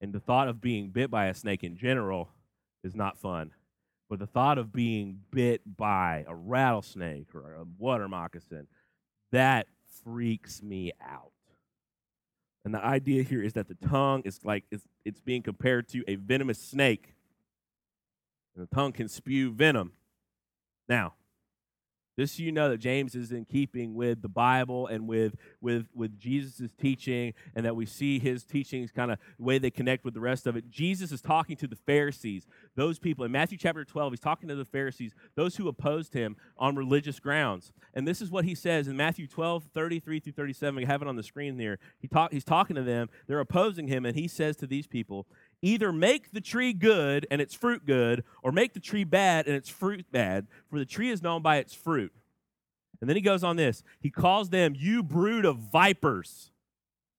[0.00, 2.30] And the thought of being bit by a snake in general
[2.84, 3.52] is not fun.
[4.08, 8.66] But the thought of being bit by a rattlesnake or a water moccasin,
[9.32, 9.66] that
[10.02, 11.32] freaks me out.
[12.64, 16.04] And the idea here is that the tongue is like it's, it's being compared to
[16.08, 17.14] a venomous snake.
[18.54, 19.92] And the tongue can spew venom.
[20.88, 21.14] Now,
[22.18, 25.86] just so you know that James is in keeping with the Bible and with with
[25.94, 30.04] with Jesus' teaching, and that we see his teachings kind of the way they connect
[30.04, 30.68] with the rest of it.
[30.70, 34.12] Jesus is talking to the Pharisees, those people in Matthew chapter 12.
[34.12, 37.72] He's talking to the Pharisees, those who opposed him on religious grounds.
[37.94, 40.76] And this is what he says in Matthew 12, 33 through 37.
[40.76, 41.78] We have it on the screen there.
[41.98, 43.08] He talk, he's talking to them.
[43.26, 45.26] They're opposing him, and he says to these people,
[45.60, 49.56] Either make the tree good and its fruit good, or make the tree bad and
[49.56, 52.12] its fruit bad, for the tree is known by its fruit.
[53.00, 53.82] And then he goes on this.
[54.00, 56.50] He calls them, You brood of vipers,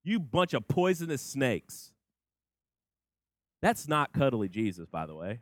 [0.04, 1.92] you bunch of poisonous snakes.
[3.62, 5.40] That's not cuddly Jesus, by the way.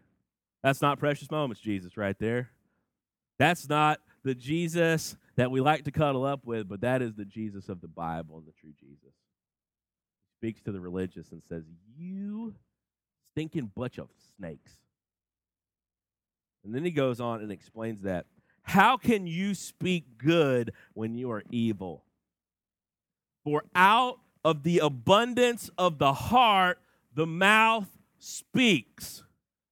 [0.63, 2.49] That's not precious moments Jesus right there.
[3.37, 7.25] That's not the Jesus that we like to cuddle up with, but that is the
[7.25, 9.03] Jesus of the Bible and the true Jesus.
[9.03, 11.63] He speaks to the religious and says,
[11.95, 12.55] You
[13.37, 14.71] stinking bunch of snakes.
[16.65, 18.25] And then he goes on and explains that.
[18.63, 22.03] How can you speak good when you are evil?
[23.43, 26.79] For out of the abundance of the heart,
[27.13, 29.23] the mouth speaks.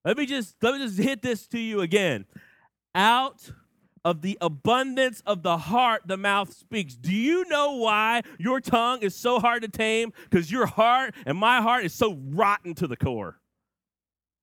[0.06, 2.26] Let me just let me just hit this to you again.
[2.94, 3.50] Out
[4.06, 6.94] of the abundance of the heart, the mouth speaks.
[6.96, 10.14] Do you know why your tongue is so hard to tame?
[10.30, 13.40] Because your heart and my heart is so rotten to the core.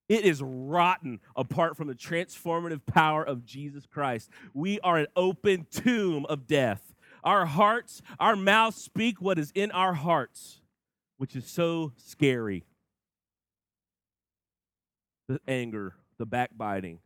[0.09, 4.31] It is rotten apart from the transformative power of Jesus Christ.
[4.53, 6.95] We are an open tomb of death.
[7.25, 10.61] Our hearts, our mouths speak what is in our hearts,
[11.19, 12.65] which is so scary.
[15.29, 16.99] The anger, the backbiting,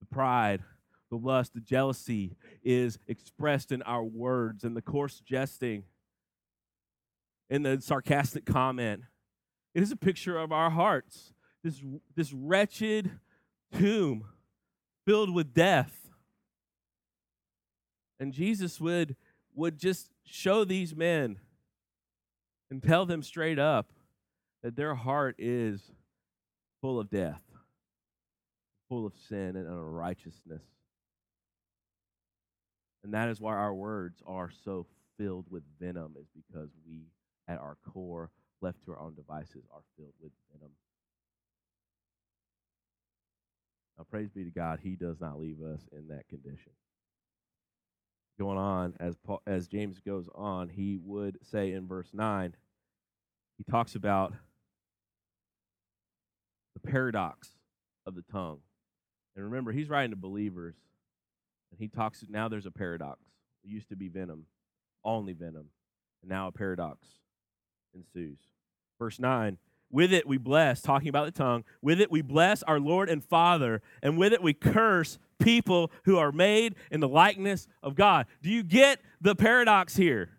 [0.00, 0.62] the pride,
[1.10, 5.84] the lust, the jealousy is expressed in our words and the coarse jesting,
[7.50, 9.02] in the sarcastic comment.
[9.74, 11.32] It is a picture of our hearts
[11.66, 11.82] this,
[12.14, 13.10] this wretched
[13.76, 14.24] tomb
[15.04, 16.08] filled with death.
[18.20, 19.16] And Jesus would,
[19.52, 21.40] would just show these men
[22.70, 23.90] and tell them straight up
[24.62, 25.90] that their heart is
[26.80, 27.42] full of death.
[28.88, 30.62] full of sin and unrighteousness.
[33.04, 34.86] And that is why our words are so
[35.18, 37.06] filled with venom, is because we,
[37.48, 40.70] at our core, left to our own devices, are filled with venom.
[43.96, 46.72] Now, praise be to God, He does not leave us in that condition.
[48.38, 52.54] Going on, as, Paul, as James goes on, he would say in verse 9,
[53.56, 54.34] he talks about
[56.74, 57.48] the paradox
[58.06, 58.58] of the tongue.
[59.34, 60.74] And remember, he's writing to believers,
[61.70, 63.20] and he talks, now there's a paradox.
[63.64, 64.44] It used to be venom,
[65.02, 65.70] only venom,
[66.20, 67.06] and now a paradox
[67.94, 68.38] ensues.
[68.98, 69.56] Verse 9
[69.90, 73.24] with it we bless, talking about the tongue, with it we bless our Lord and
[73.24, 78.26] Father, and with it we curse people who are made in the likeness of God.
[78.42, 80.30] Do you get the paradox here?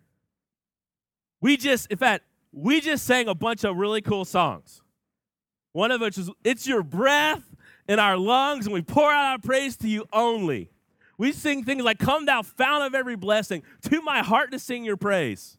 [1.40, 4.82] We just, in fact, we just sang a bunch of really cool songs.
[5.72, 7.54] One of which is, It's Your Breath
[7.88, 10.70] in Our Lungs, and we pour out our praise to you only.
[11.16, 14.84] We sing things like, Come thou fount of every blessing, to my heart to sing
[14.84, 15.58] your praise.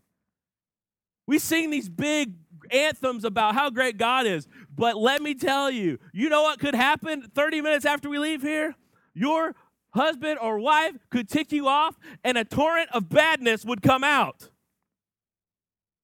[1.28, 2.34] We sing these big
[2.72, 4.48] anthems about how great God is.
[4.76, 8.42] But let me tell you, you know what could happen 30 minutes after we leave
[8.42, 8.76] here?
[9.14, 9.56] Your
[9.92, 14.50] husband or wife could tick you off and a torrent of badness would come out.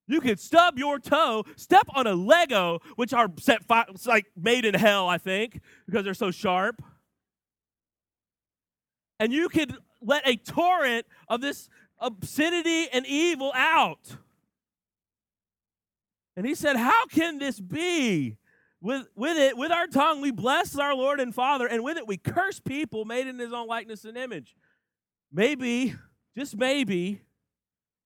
[0.07, 4.65] You could stub your toe, step on a Lego, which are set fi- like made
[4.65, 6.83] in hell, I think, because they're so sharp.
[9.19, 14.17] And you could let a torrent of this obscenity and evil out.
[16.37, 18.37] And he said, How can this be?
[18.81, 22.05] With, with it, with our tongue, we bless our Lord and Father, and with it,
[22.05, 24.55] we curse people made in his own likeness and image.
[25.31, 25.95] Maybe,
[26.37, 27.21] just maybe,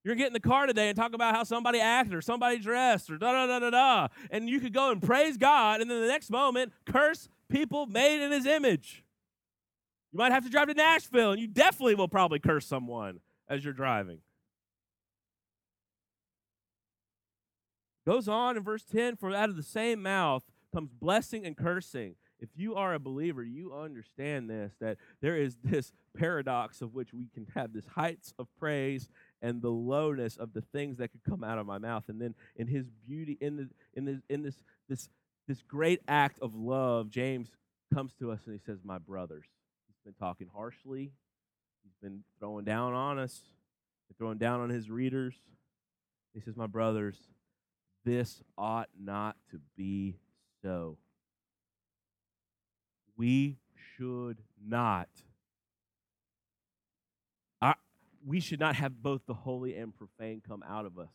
[0.05, 3.17] you're getting the car today and talk about how somebody acted or somebody dressed or
[3.17, 4.07] da da da da da.
[4.31, 8.23] And you could go and praise God, and then the next moment, curse people made
[8.23, 9.03] in his image.
[10.13, 13.65] You might have to drive to Nashville, and you definitely will probably curse someone as
[13.65, 14.19] you're driving.
[18.09, 20.41] Goes on in verse 10 For out of the same mouth
[20.73, 22.15] comes blessing and cursing.
[22.39, 27.13] If you are a believer, you understand this that there is this paradox of which
[27.13, 29.09] we can have this heights of praise
[29.43, 32.05] and the lowness of the things that could come out of my mouth.
[32.07, 34.55] And then in his beauty, in, the, in, in this,
[34.87, 35.07] this,
[35.47, 37.51] this great act of love, James
[37.93, 39.45] comes to us and he says, My brothers.
[39.85, 41.11] He's been talking harshly,
[41.83, 43.39] he's been throwing down on us,
[44.17, 45.35] throwing down on his readers.
[46.33, 47.17] He says, My brothers,
[48.05, 50.17] this ought not to be
[50.61, 50.97] so.
[53.17, 53.57] We
[53.97, 55.09] should not.
[58.25, 61.09] We should not have both the holy and profane come out of us.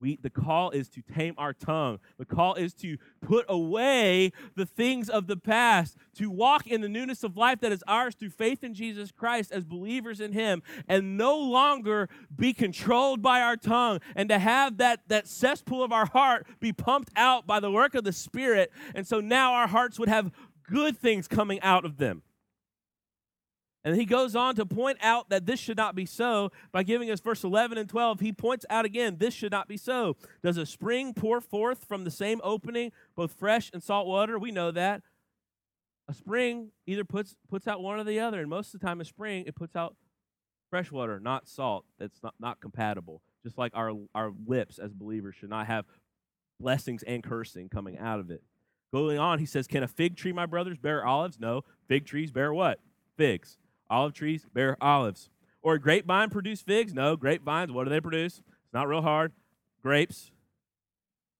[0.00, 2.00] We, the call is to tame our tongue.
[2.18, 6.88] The call is to put away the things of the past, to walk in the
[6.88, 10.62] newness of life that is ours through faith in Jesus Christ as believers in Him,
[10.86, 15.92] and no longer be controlled by our tongue, and to have that, that cesspool of
[15.92, 18.70] our heart be pumped out by the work of the Spirit.
[18.94, 20.30] And so now our hearts would have
[20.70, 22.22] good things coming out of them.
[23.86, 27.08] And he goes on to point out that this should not be so by giving
[27.08, 28.18] us verse 11 and 12.
[28.18, 30.16] He points out again, this should not be so.
[30.42, 34.40] Does a spring pour forth from the same opening both fresh and salt water?
[34.40, 35.02] We know that.
[36.08, 38.40] A spring either puts, puts out one or the other.
[38.40, 39.94] And most of the time, a spring, it puts out
[40.68, 41.84] fresh water, not salt.
[42.00, 43.22] That's not, not compatible.
[43.44, 45.84] Just like our, our lips as believers should not have
[46.58, 48.42] blessings and cursing coming out of it.
[48.92, 51.38] Going on, he says, Can a fig tree, my brothers, bear olives?
[51.38, 51.62] No.
[51.86, 52.80] Fig trees bear what?
[53.16, 53.58] Figs.
[53.88, 55.30] Olive trees bear olives.
[55.62, 56.94] Or grapevine produce figs?
[56.94, 58.38] No, grapevines, what do they produce?
[58.38, 59.32] It's not real hard.
[59.82, 60.30] Grapes.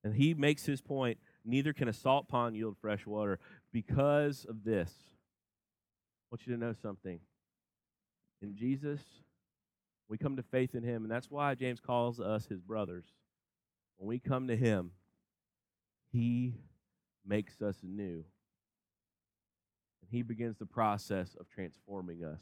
[0.02, 3.38] And he makes his point neither can a salt pond yield fresh water
[3.72, 4.90] because of this.
[4.90, 7.20] I want you to know something.
[8.42, 9.00] In Jesus,
[10.08, 13.04] we come to faith in him, and that's why James calls us his brothers.
[13.96, 14.90] When we come to him,
[16.12, 16.54] he
[17.24, 18.24] makes us new
[20.06, 22.40] and he begins the process of transforming us.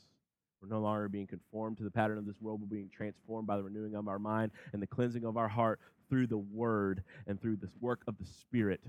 [0.61, 3.57] We're no longer being conformed to the pattern of this world, we're being transformed by
[3.57, 7.41] the renewing of our mind and the cleansing of our heart through the word and
[7.41, 8.81] through this work of the Spirit.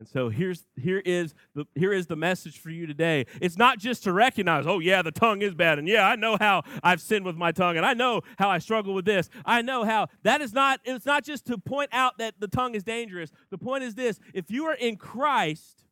[0.00, 3.26] And so here's here is the here is the message for you today.
[3.40, 6.38] It's not just to recognize, oh yeah, the tongue is bad, and yeah, I know
[6.40, 9.28] how I've sinned with my tongue, and I know how I struggle with this.
[9.44, 10.80] I know how that is not.
[10.84, 13.30] It's not just to point out that the tongue is dangerous.
[13.50, 15.84] The point is this: if you are in Christ,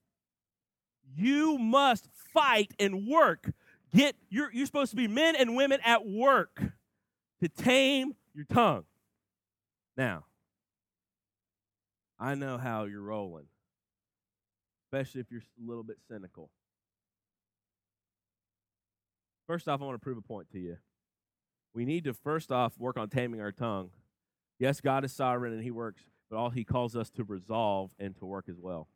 [1.19, 3.51] you must fight and work.
[3.95, 6.63] Get you're, you're supposed to be men and women at work
[7.41, 8.85] to tame your tongue.
[9.97, 10.25] Now,
[12.19, 13.47] I know how you're rolling,
[14.87, 16.51] especially if you're a little bit cynical.
[19.47, 20.77] First off, I want to prove a point to you.
[21.75, 23.91] We need to first off work on taming our tongue.
[24.59, 28.17] Yes, God is sovereign and he works, but all he calls us to resolve and
[28.17, 28.89] to work as well.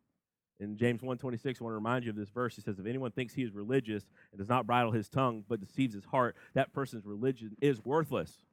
[0.62, 2.54] In James 1:26, I want to remind you of this verse.
[2.54, 5.60] He says, If anyone thinks he is religious and does not bridle his tongue, but
[5.60, 8.44] deceives his heart, that person's religion is worthless.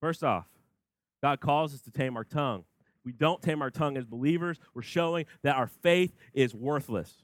[0.00, 0.46] First off,
[1.22, 2.64] God calls us to tame our tongue.
[3.04, 7.22] We don't tame our tongue as believers, we're showing that our faith is worthless.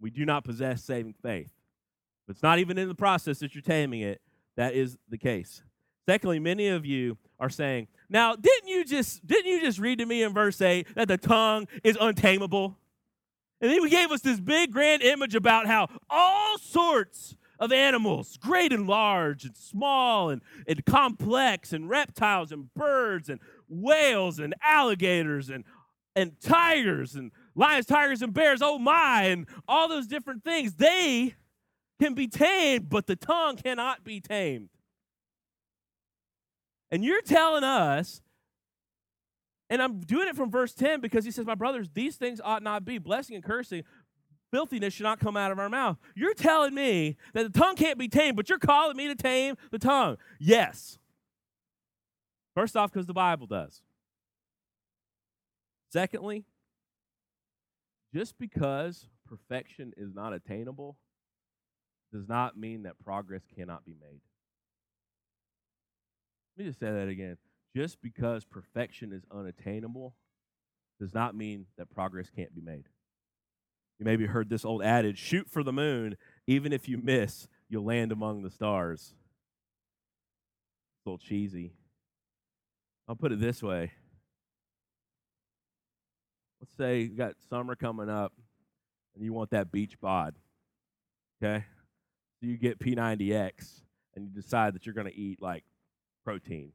[0.00, 1.52] We do not possess saving faith.
[2.26, 4.20] But it's not even in the process that you're taming it.
[4.56, 5.62] That is the case.
[6.04, 10.06] Secondly, many of you are saying, now didn't you just didn't you just read to
[10.06, 12.76] me in verse 8 that the tongue is untamable?
[13.62, 18.36] And then he gave us this big grand image about how all sorts of animals,
[18.36, 23.38] great and large and small and, and complex, and reptiles and birds and
[23.68, 25.62] whales and alligators and,
[26.16, 31.36] and tigers and lions, tigers, and bears, oh my, and all those different things, they
[32.00, 34.70] can be tamed, but the tongue cannot be tamed.
[36.90, 38.22] And you're telling us,
[39.72, 42.62] and I'm doing it from verse 10 because he says, My brothers, these things ought
[42.62, 42.98] not be.
[42.98, 43.84] Blessing and cursing,
[44.50, 45.96] filthiness should not come out of our mouth.
[46.14, 49.56] You're telling me that the tongue can't be tamed, but you're calling me to tame
[49.70, 50.18] the tongue.
[50.38, 50.98] Yes.
[52.54, 53.80] First off, because the Bible does.
[55.90, 56.44] Secondly,
[58.14, 60.98] just because perfection is not attainable
[62.12, 64.20] does not mean that progress cannot be made.
[66.58, 67.38] Let me just say that again.
[67.74, 70.14] Just because perfection is unattainable
[71.00, 72.84] does not mean that progress can't be made.
[73.98, 76.16] You maybe heard this old adage shoot for the moon,
[76.46, 79.14] even if you miss, you'll land among the stars.
[80.98, 81.72] It's a little cheesy.
[83.08, 83.92] I'll put it this way.
[86.60, 88.32] Let's say you got summer coming up
[89.14, 90.34] and you want that beach bod.
[91.42, 91.64] Okay?
[92.40, 93.80] So you get P90X
[94.14, 95.64] and you decide that you're going to eat like
[96.24, 96.72] protein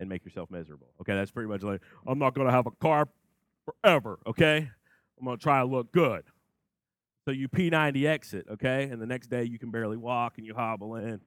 [0.00, 0.88] and make yourself miserable.
[1.00, 3.08] Okay, that's pretty much like, I'm not going to have a car
[3.64, 4.70] forever, okay?
[5.18, 6.24] I'm going to try to look good.
[7.26, 8.84] So you P90X it, okay?
[8.84, 11.20] And the next day you can barely walk and you hobble in.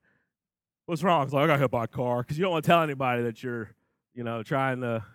[0.88, 1.24] What's wrong?
[1.24, 3.24] It's like, I got hit by a car because you don't want to tell anybody
[3.24, 3.70] that you're,
[4.14, 5.06] you know, trying to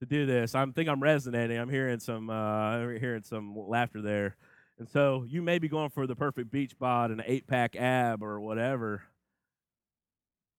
[0.00, 0.54] to do this.
[0.54, 1.58] I think I'm resonating.
[1.58, 4.36] I'm hearing some uh, hearing some laughter there.
[4.78, 7.76] And so you may be going for the perfect beach bod and an eight pack
[7.76, 9.04] ab or whatever.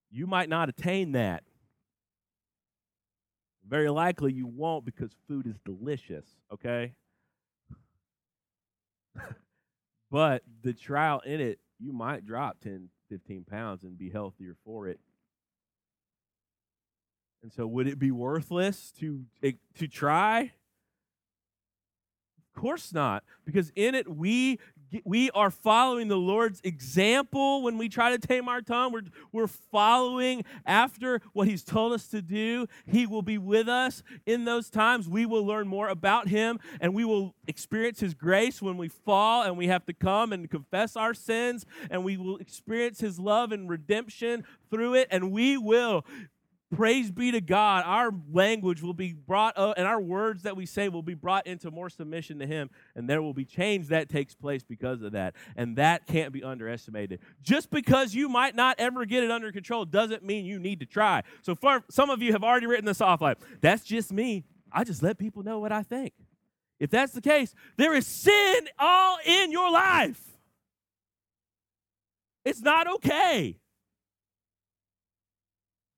[0.09, 1.43] You might not attain that.
[3.67, 6.93] Very likely you won't because food is delicious, okay?
[10.11, 14.87] but the trial in it, you might drop 10, 15 pounds and be healthier for
[14.87, 14.99] it.
[17.43, 20.53] And so would it be worthless to eh, to try?
[22.55, 24.59] Of course not, because in it we
[25.03, 28.91] we are following the Lord's example when we try to tame our tongue.
[28.91, 32.67] We're, we're following after what He's told us to do.
[32.85, 35.07] He will be with us in those times.
[35.07, 39.43] We will learn more about Him and we will experience His grace when we fall
[39.43, 41.65] and we have to come and confess our sins.
[41.89, 45.07] And we will experience His love and redemption through it.
[45.11, 46.05] And we will
[46.75, 47.85] Praise be to God.
[47.85, 51.47] Our language will be brought up, and our words that we say will be brought
[51.47, 55.13] into more submission to Him, and there will be change that takes place because of
[55.13, 55.33] that.
[55.55, 57.19] And that can't be underestimated.
[57.41, 60.85] Just because you might not ever get it under control doesn't mean you need to
[60.85, 61.23] try.
[61.41, 64.43] So, for some of you have already written this off like, that's just me.
[64.69, 66.11] I just let people know what I think.
[66.81, 70.21] If that's the case, there is sin all in your life.
[72.43, 73.57] It's not okay.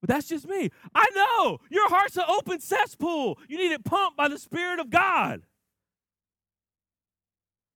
[0.01, 0.69] But that's just me.
[0.95, 3.37] I know your heart's an open cesspool.
[3.49, 5.41] You need it pumped by the Spirit of God.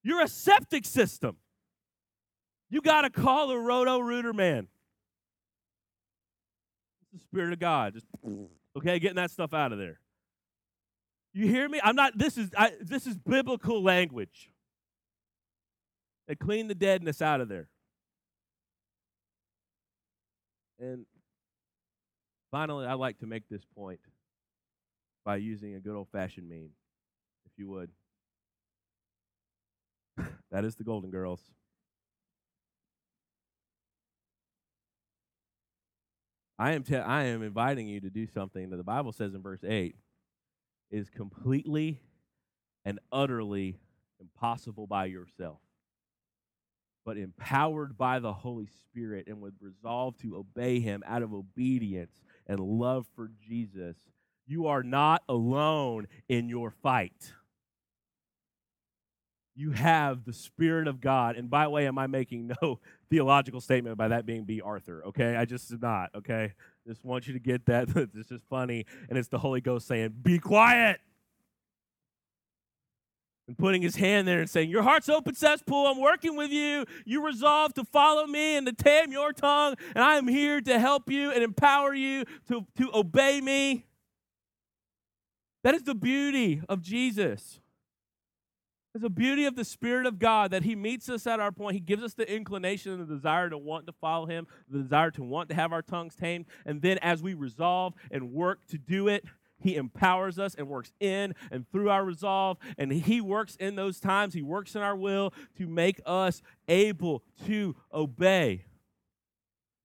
[0.03, 1.37] You're a septic system.
[2.69, 4.67] You got to call a roto rooter man.
[7.01, 7.93] It's the Spirit of God.
[7.93, 8.07] Just
[8.77, 9.99] okay, getting that stuff out of there.
[11.33, 11.79] You hear me?
[11.83, 12.17] I'm not.
[12.17, 14.49] This is I, this is biblical language.
[16.27, 17.67] And clean the deadness out of there.
[20.79, 21.05] And
[22.53, 23.99] Finally, I'd like to make this point
[25.25, 26.69] by using a good old fashioned meme,
[27.47, 27.89] if you would.
[30.51, 31.41] that is the Golden Girls.
[36.59, 39.41] I am, te- I am inviting you to do something that the Bible says in
[39.41, 39.95] verse 8
[40.91, 42.01] is completely
[42.85, 43.79] and utterly
[44.21, 45.57] impossible by yourself,
[47.03, 52.13] but empowered by the Holy Spirit and with resolve to obey Him out of obedience
[52.47, 53.95] and love for Jesus,
[54.45, 57.33] you are not alone in your fight.
[59.55, 61.35] you have the Spirit of God.
[61.35, 62.79] And by the way, am I making no
[63.09, 65.03] theological statement by that being Bea Arthur?
[65.07, 66.09] Okay, I just did not.
[66.15, 66.53] Okay,
[66.87, 67.87] just want you to get that.
[68.13, 70.99] this is funny, and it's the Holy Ghost saying, "Be quiet."
[73.47, 75.85] And putting his hand there and saying, Your heart's open cesspool.
[75.87, 76.85] I'm working with you.
[77.05, 79.75] You resolve to follow me and to tame your tongue.
[79.93, 83.85] And I am here to help you and empower you to, to obey me.
[85.63, 87.59] That is the beauty of Jesus.
[88.93, 91.73] It's the beauty of the Spirit of God that He meets us at our point.
[91.73, 95.09] He gives us the inclination and the desire to want to follow Him, the desire
[95.11, 96.45] to want to have our tongues tamed.
[96.65, 99.25] And then as we resolve and work to do it,
[99.63, 102.57] He empowers us and works in and through our resolve.
[102.77, 107.23] And He works in those times, He works in our will to make us able
[107.47, 108.65] to obey.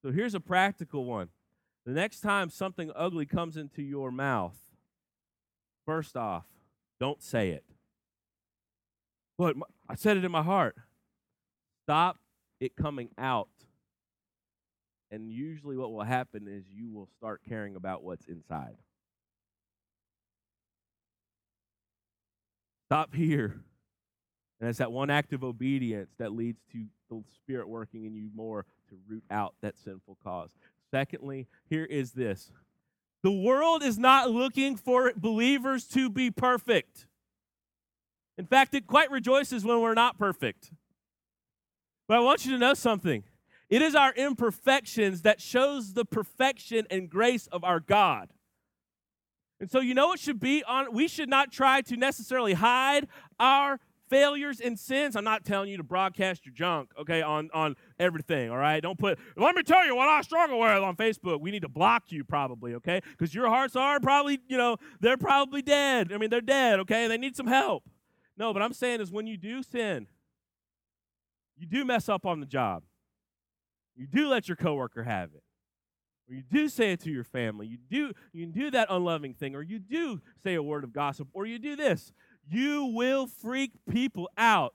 [0.03, 1.29] So here's a practical one.
[1.87, 4.57] The next time something ugly comes into your mouth,
[5.87, 6.45] first off,
[7.01, 7.65] don't say it.
[9.39, 9.57] But
[9.89, 10.75] I said it in my heart.
[11.85, 12.19] Stop
[12.61, 13.49] it coming out.
[15.11, 18.77] And usually, what will happen is you will start caring about what's inside.
[22.89, 23.61] Stop here.
[24.61, 28.31] And it's that one act of obedience that leads to the Spirit working in you
[28.35, 30.49] more to root out that sinful cause.
[30.91, 32.51] Secondly, here is this
[33.23, 37.07] the world is not looking for believers to be perfect.
[38.39, 40.73] In fact, it quite rejoices when we're not perfect.
[42.07, 43.23] But I want you to know something.
[43.69, 48.31] It is our imperfections that shows the perfection and grace of our God.
[49.61, 53.09] And so you know it should be on we should not try to necessarily hide
[53.41, 55.17] our failures and sins.
[55.17, 58.81] I'm not telling you to broadcast your junk, okay, on, on everything, all right?
[58.81, 61.41] Don't put, let me tell you what I struggle with on Facebook.
[61.41, 63.01] We need to block you probably, okay?
[63.11, 66.13] Because your hearts are probably, you know, they're probably dead.
[66.13, 67.07] I mean, they're dead, okay?
[67.07, 67.85] They need some help.
[68.37, 70.07] No, but I'm saying is when you do sin,
[71.57, 72.85] you do mess up on the job.
[73.97, 75.43] You do let your coworker have it.
[76.29, 77.67] Or you do say it to your family.
[77.67, 81.29] You do you do that unloving thing or you do say a word of gossip
[81.33, 82.13] or you do this.
[82.51, 84.75] You will freak people out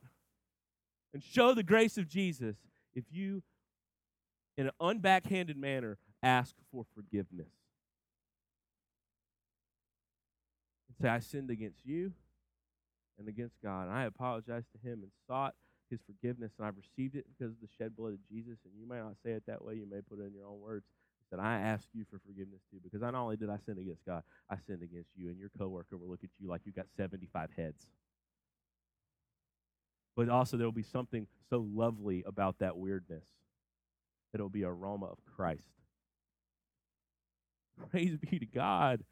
[1.13, 2.55] and show the grace of Jesus
[2.95, 3.43] if you
[4.57, 7.51] in an unbackhanded manner ask for forgiveness.
[10.87, 12.13] And say I sinned against you
[13.19, 13.87] and against God.
[13.87, 15.55] And I apologized to him and sought
[15.89, 18.57] his forgiveness, and I've received it because of the shed blood of Jesus.
[18.65, 20.59] And you may not say it that way, you may put it in your own
[20.59, 20.85] words.
[21.33, 24.21] That I ask you for forgiveness too, because not only did I sin against God,
[24.51, 27.49] I sinned against you, and your coworker will look at you like you've got 75
[27.57, 27.87] heads.
[30.15, 33.25] But also, there will be something so lovely about that weirdness.
[34.35, 35.63] It'll be aroma of Christ.
[37.89, 39.03] Praise be to God.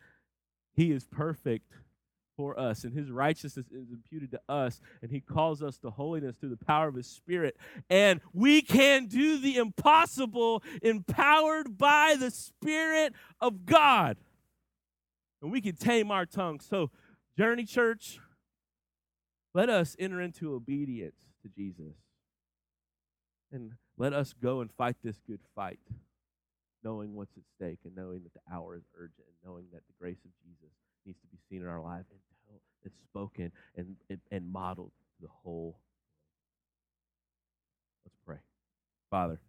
[0.76, 1.74] He is perfect
[2.42, 6.36] for us, and his righteousness is imputed to us, and he calls us to holiness
[6.40, 7.56] through the power of his spirit.
[7.88, 14.18] And we can do the impossible empowered by the Spirit of God.
[15.44, 16.60] And we can tame our tongue.
[16.60, 16.90] So,
[17.38, 18.18] Journey Church,
[19.54, 21.14] let us enter into obedience
[21.44, 21.94] to Jesus.
[23.52, 25.80] And let us go and fight this good fight,
[26.84, 29.94] knowing what's at stake and knowing that the hour is urgent and knowing that the
[30.00, 30.74] grace of Jesus
[31.06, 32.31] needs to be seen in our life until
[32.86, 35.78] it's spoken and, and, and modeled to the whole
[38.06, 38.38] Let's pray.
[39.10, 39.40] Father,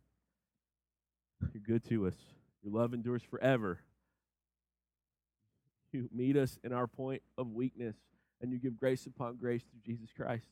[1.52, 2.14] you're good to us.
[2.62, 3.80] Your love endures forever.
[5.92, 7.96] You meet us in our point of weakness,
[8.40, 10.46] and you give grace upon grace through Jesus Christ.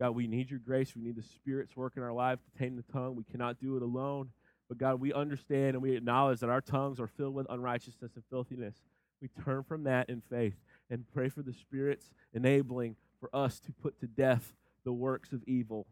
[0.00, 0.94] God, we need your grace.
[0.96, 3.16] We need the Spirit's work in our life to tame the tongue.
[3.16, 4.30] We cannot do it alone.
[4.68, 8.24] But God, we understand and we acknowledge that our tongues are filled with unrighteousness and
[8.30, 8.76] filthiness.
[9.20, 10.54] We turn from that in faith
[10.90, 14.52] and pray for the Spirit's enabling for us to put to death
[14.84, 15.86] the works of evil.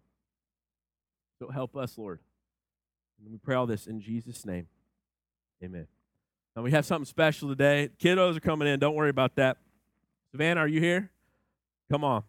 [1.39, 2.21] So help us, Lord.
[3.21, 4.67] And we pray all this in Jesus' name.
[5.63, 5.87] Amen.
[6.57, 7.91] Now we have something special today.
[8.03, 8.81] Kiddos are coming in.
[8.81, 9.59] Don't worry about that.
[10.33, 11.11] Savannah, are you here?
[11.91, 12.23] Come on.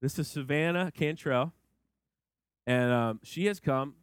[0.00, 1.52] This is Savannah Cantrell,
[2.66, 3.94] and um, she has come.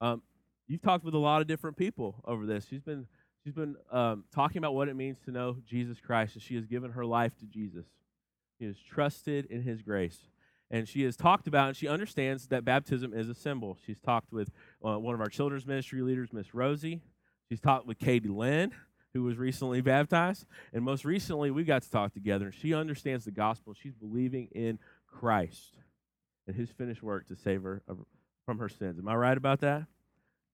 [0.00, 0.22] Um,
[0.68, 2.66] you've talked with a lot of different people over this.
[2.68, 3.06] She's been
[3.42, 6.66] she's been um, talking about what it means to know Jesus Christ, and she has
[6.66, 7.86] given her life to Jesus.
[8.58, 10.18] She has trusted in His grace,
[10.70, 13.76] and she has talked about and she understands that baptism is a symbol.
[13.86, 14.50] She's talked with
[14.84, 17.00] uh, one of our children's ministry leaders, Miss Rosie.
[17.48, 18.72] She's talked with Katie Lynn,
[19.14, 22.46] who was recently baptized, and most recently we got to talk together.
[22.46, 23.74] And she understands the gospel.
[23.74, 25.78] She's believing in Christ
[26.46, 27.82] and His finished work to save her
[28.44, 28.98] from her sins.
[28.98, 29.86] Am I right about that?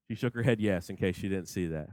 [0.08, 1.88] She shook her head yes, in case she didn't see that.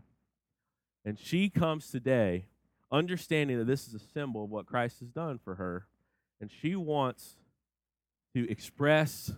[1.05, 2.45] And she comes today
[2.91, 5.87] understanding that this is a symbol of what Christ has done for her.
[6.39, 7.35] And she wants
[8.35, 9.31] to express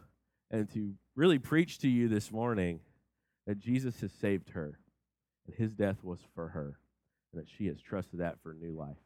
[0.52, 2.80] and to really preach to you this morning
[3.48, 4.80] that Jesus has saved her,
[5.46, 6.80] and his death was for her,
[7.32, 8.98] and that she has trusted that for new life.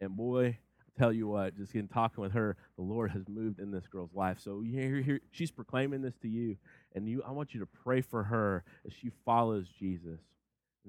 [0.00, 3.58] And boy, I tell you what, just in talking with her, the Lord has moved
[3.58, 4.38] in this girl's life.
[4.40, 6.56] So here, here, she's proclaiming this to you,
[6.94, 10.20] and you, I want you to pray for her as she follows Jesus.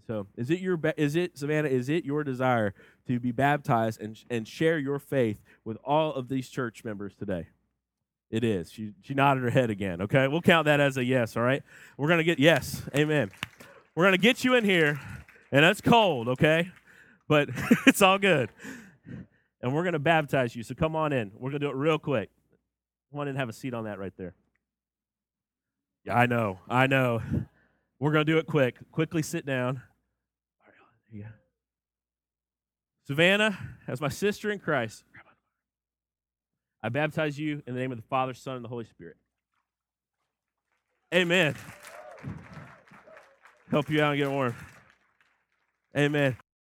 [0.05, 1.69] So, is it your is it Savannah?
[1.69, 2.73] Is it your desire
[3.07, 7.47] to be baptized and and share your faith with all of these church members today?
[8.29, 8.71] It is.
[8.71, 10.01] She she nodded her head again.
[10.01, 11.35] Okay, we'll count that as a yes.
[11.37, 11.63] All right.
[11.97, 12.83] We're gonna get yes.
[12.95, 13.31] Amen.
[13.95, 14.99] We're gonna get you in here,
[15.51, 16.27] and it's cold.
[16.27, 16.71] Okay,
[17.27, 17.49] but
[17.87, 18.49] it's all good.
[19.61, 20.63] And we're gonna baptize you.
[20.63, 21.31] So come on in.
[21.35, 22.29] We're gonna do it real quick.
[23.11, 24.33] Come on in have a seat on that right there.
[26.03, 26.59] Yeah, I know.
[26.69, 27.21] I know.
[27.99, 28.75] We're to do it quick.
[28.91, 29.81] Quickly sit down.
[31.13, 31.25] Right,
[33.07, 35.03] Savannah, as my sister in Christ,
[36.83, 39.15] I baptize you in the name of the Father, Son, and the Holy Spirit.
[41.13, 41.55] Amen.
[43.71, 44.55] Help you out and get warm.
[45.95, 46.37] Amen.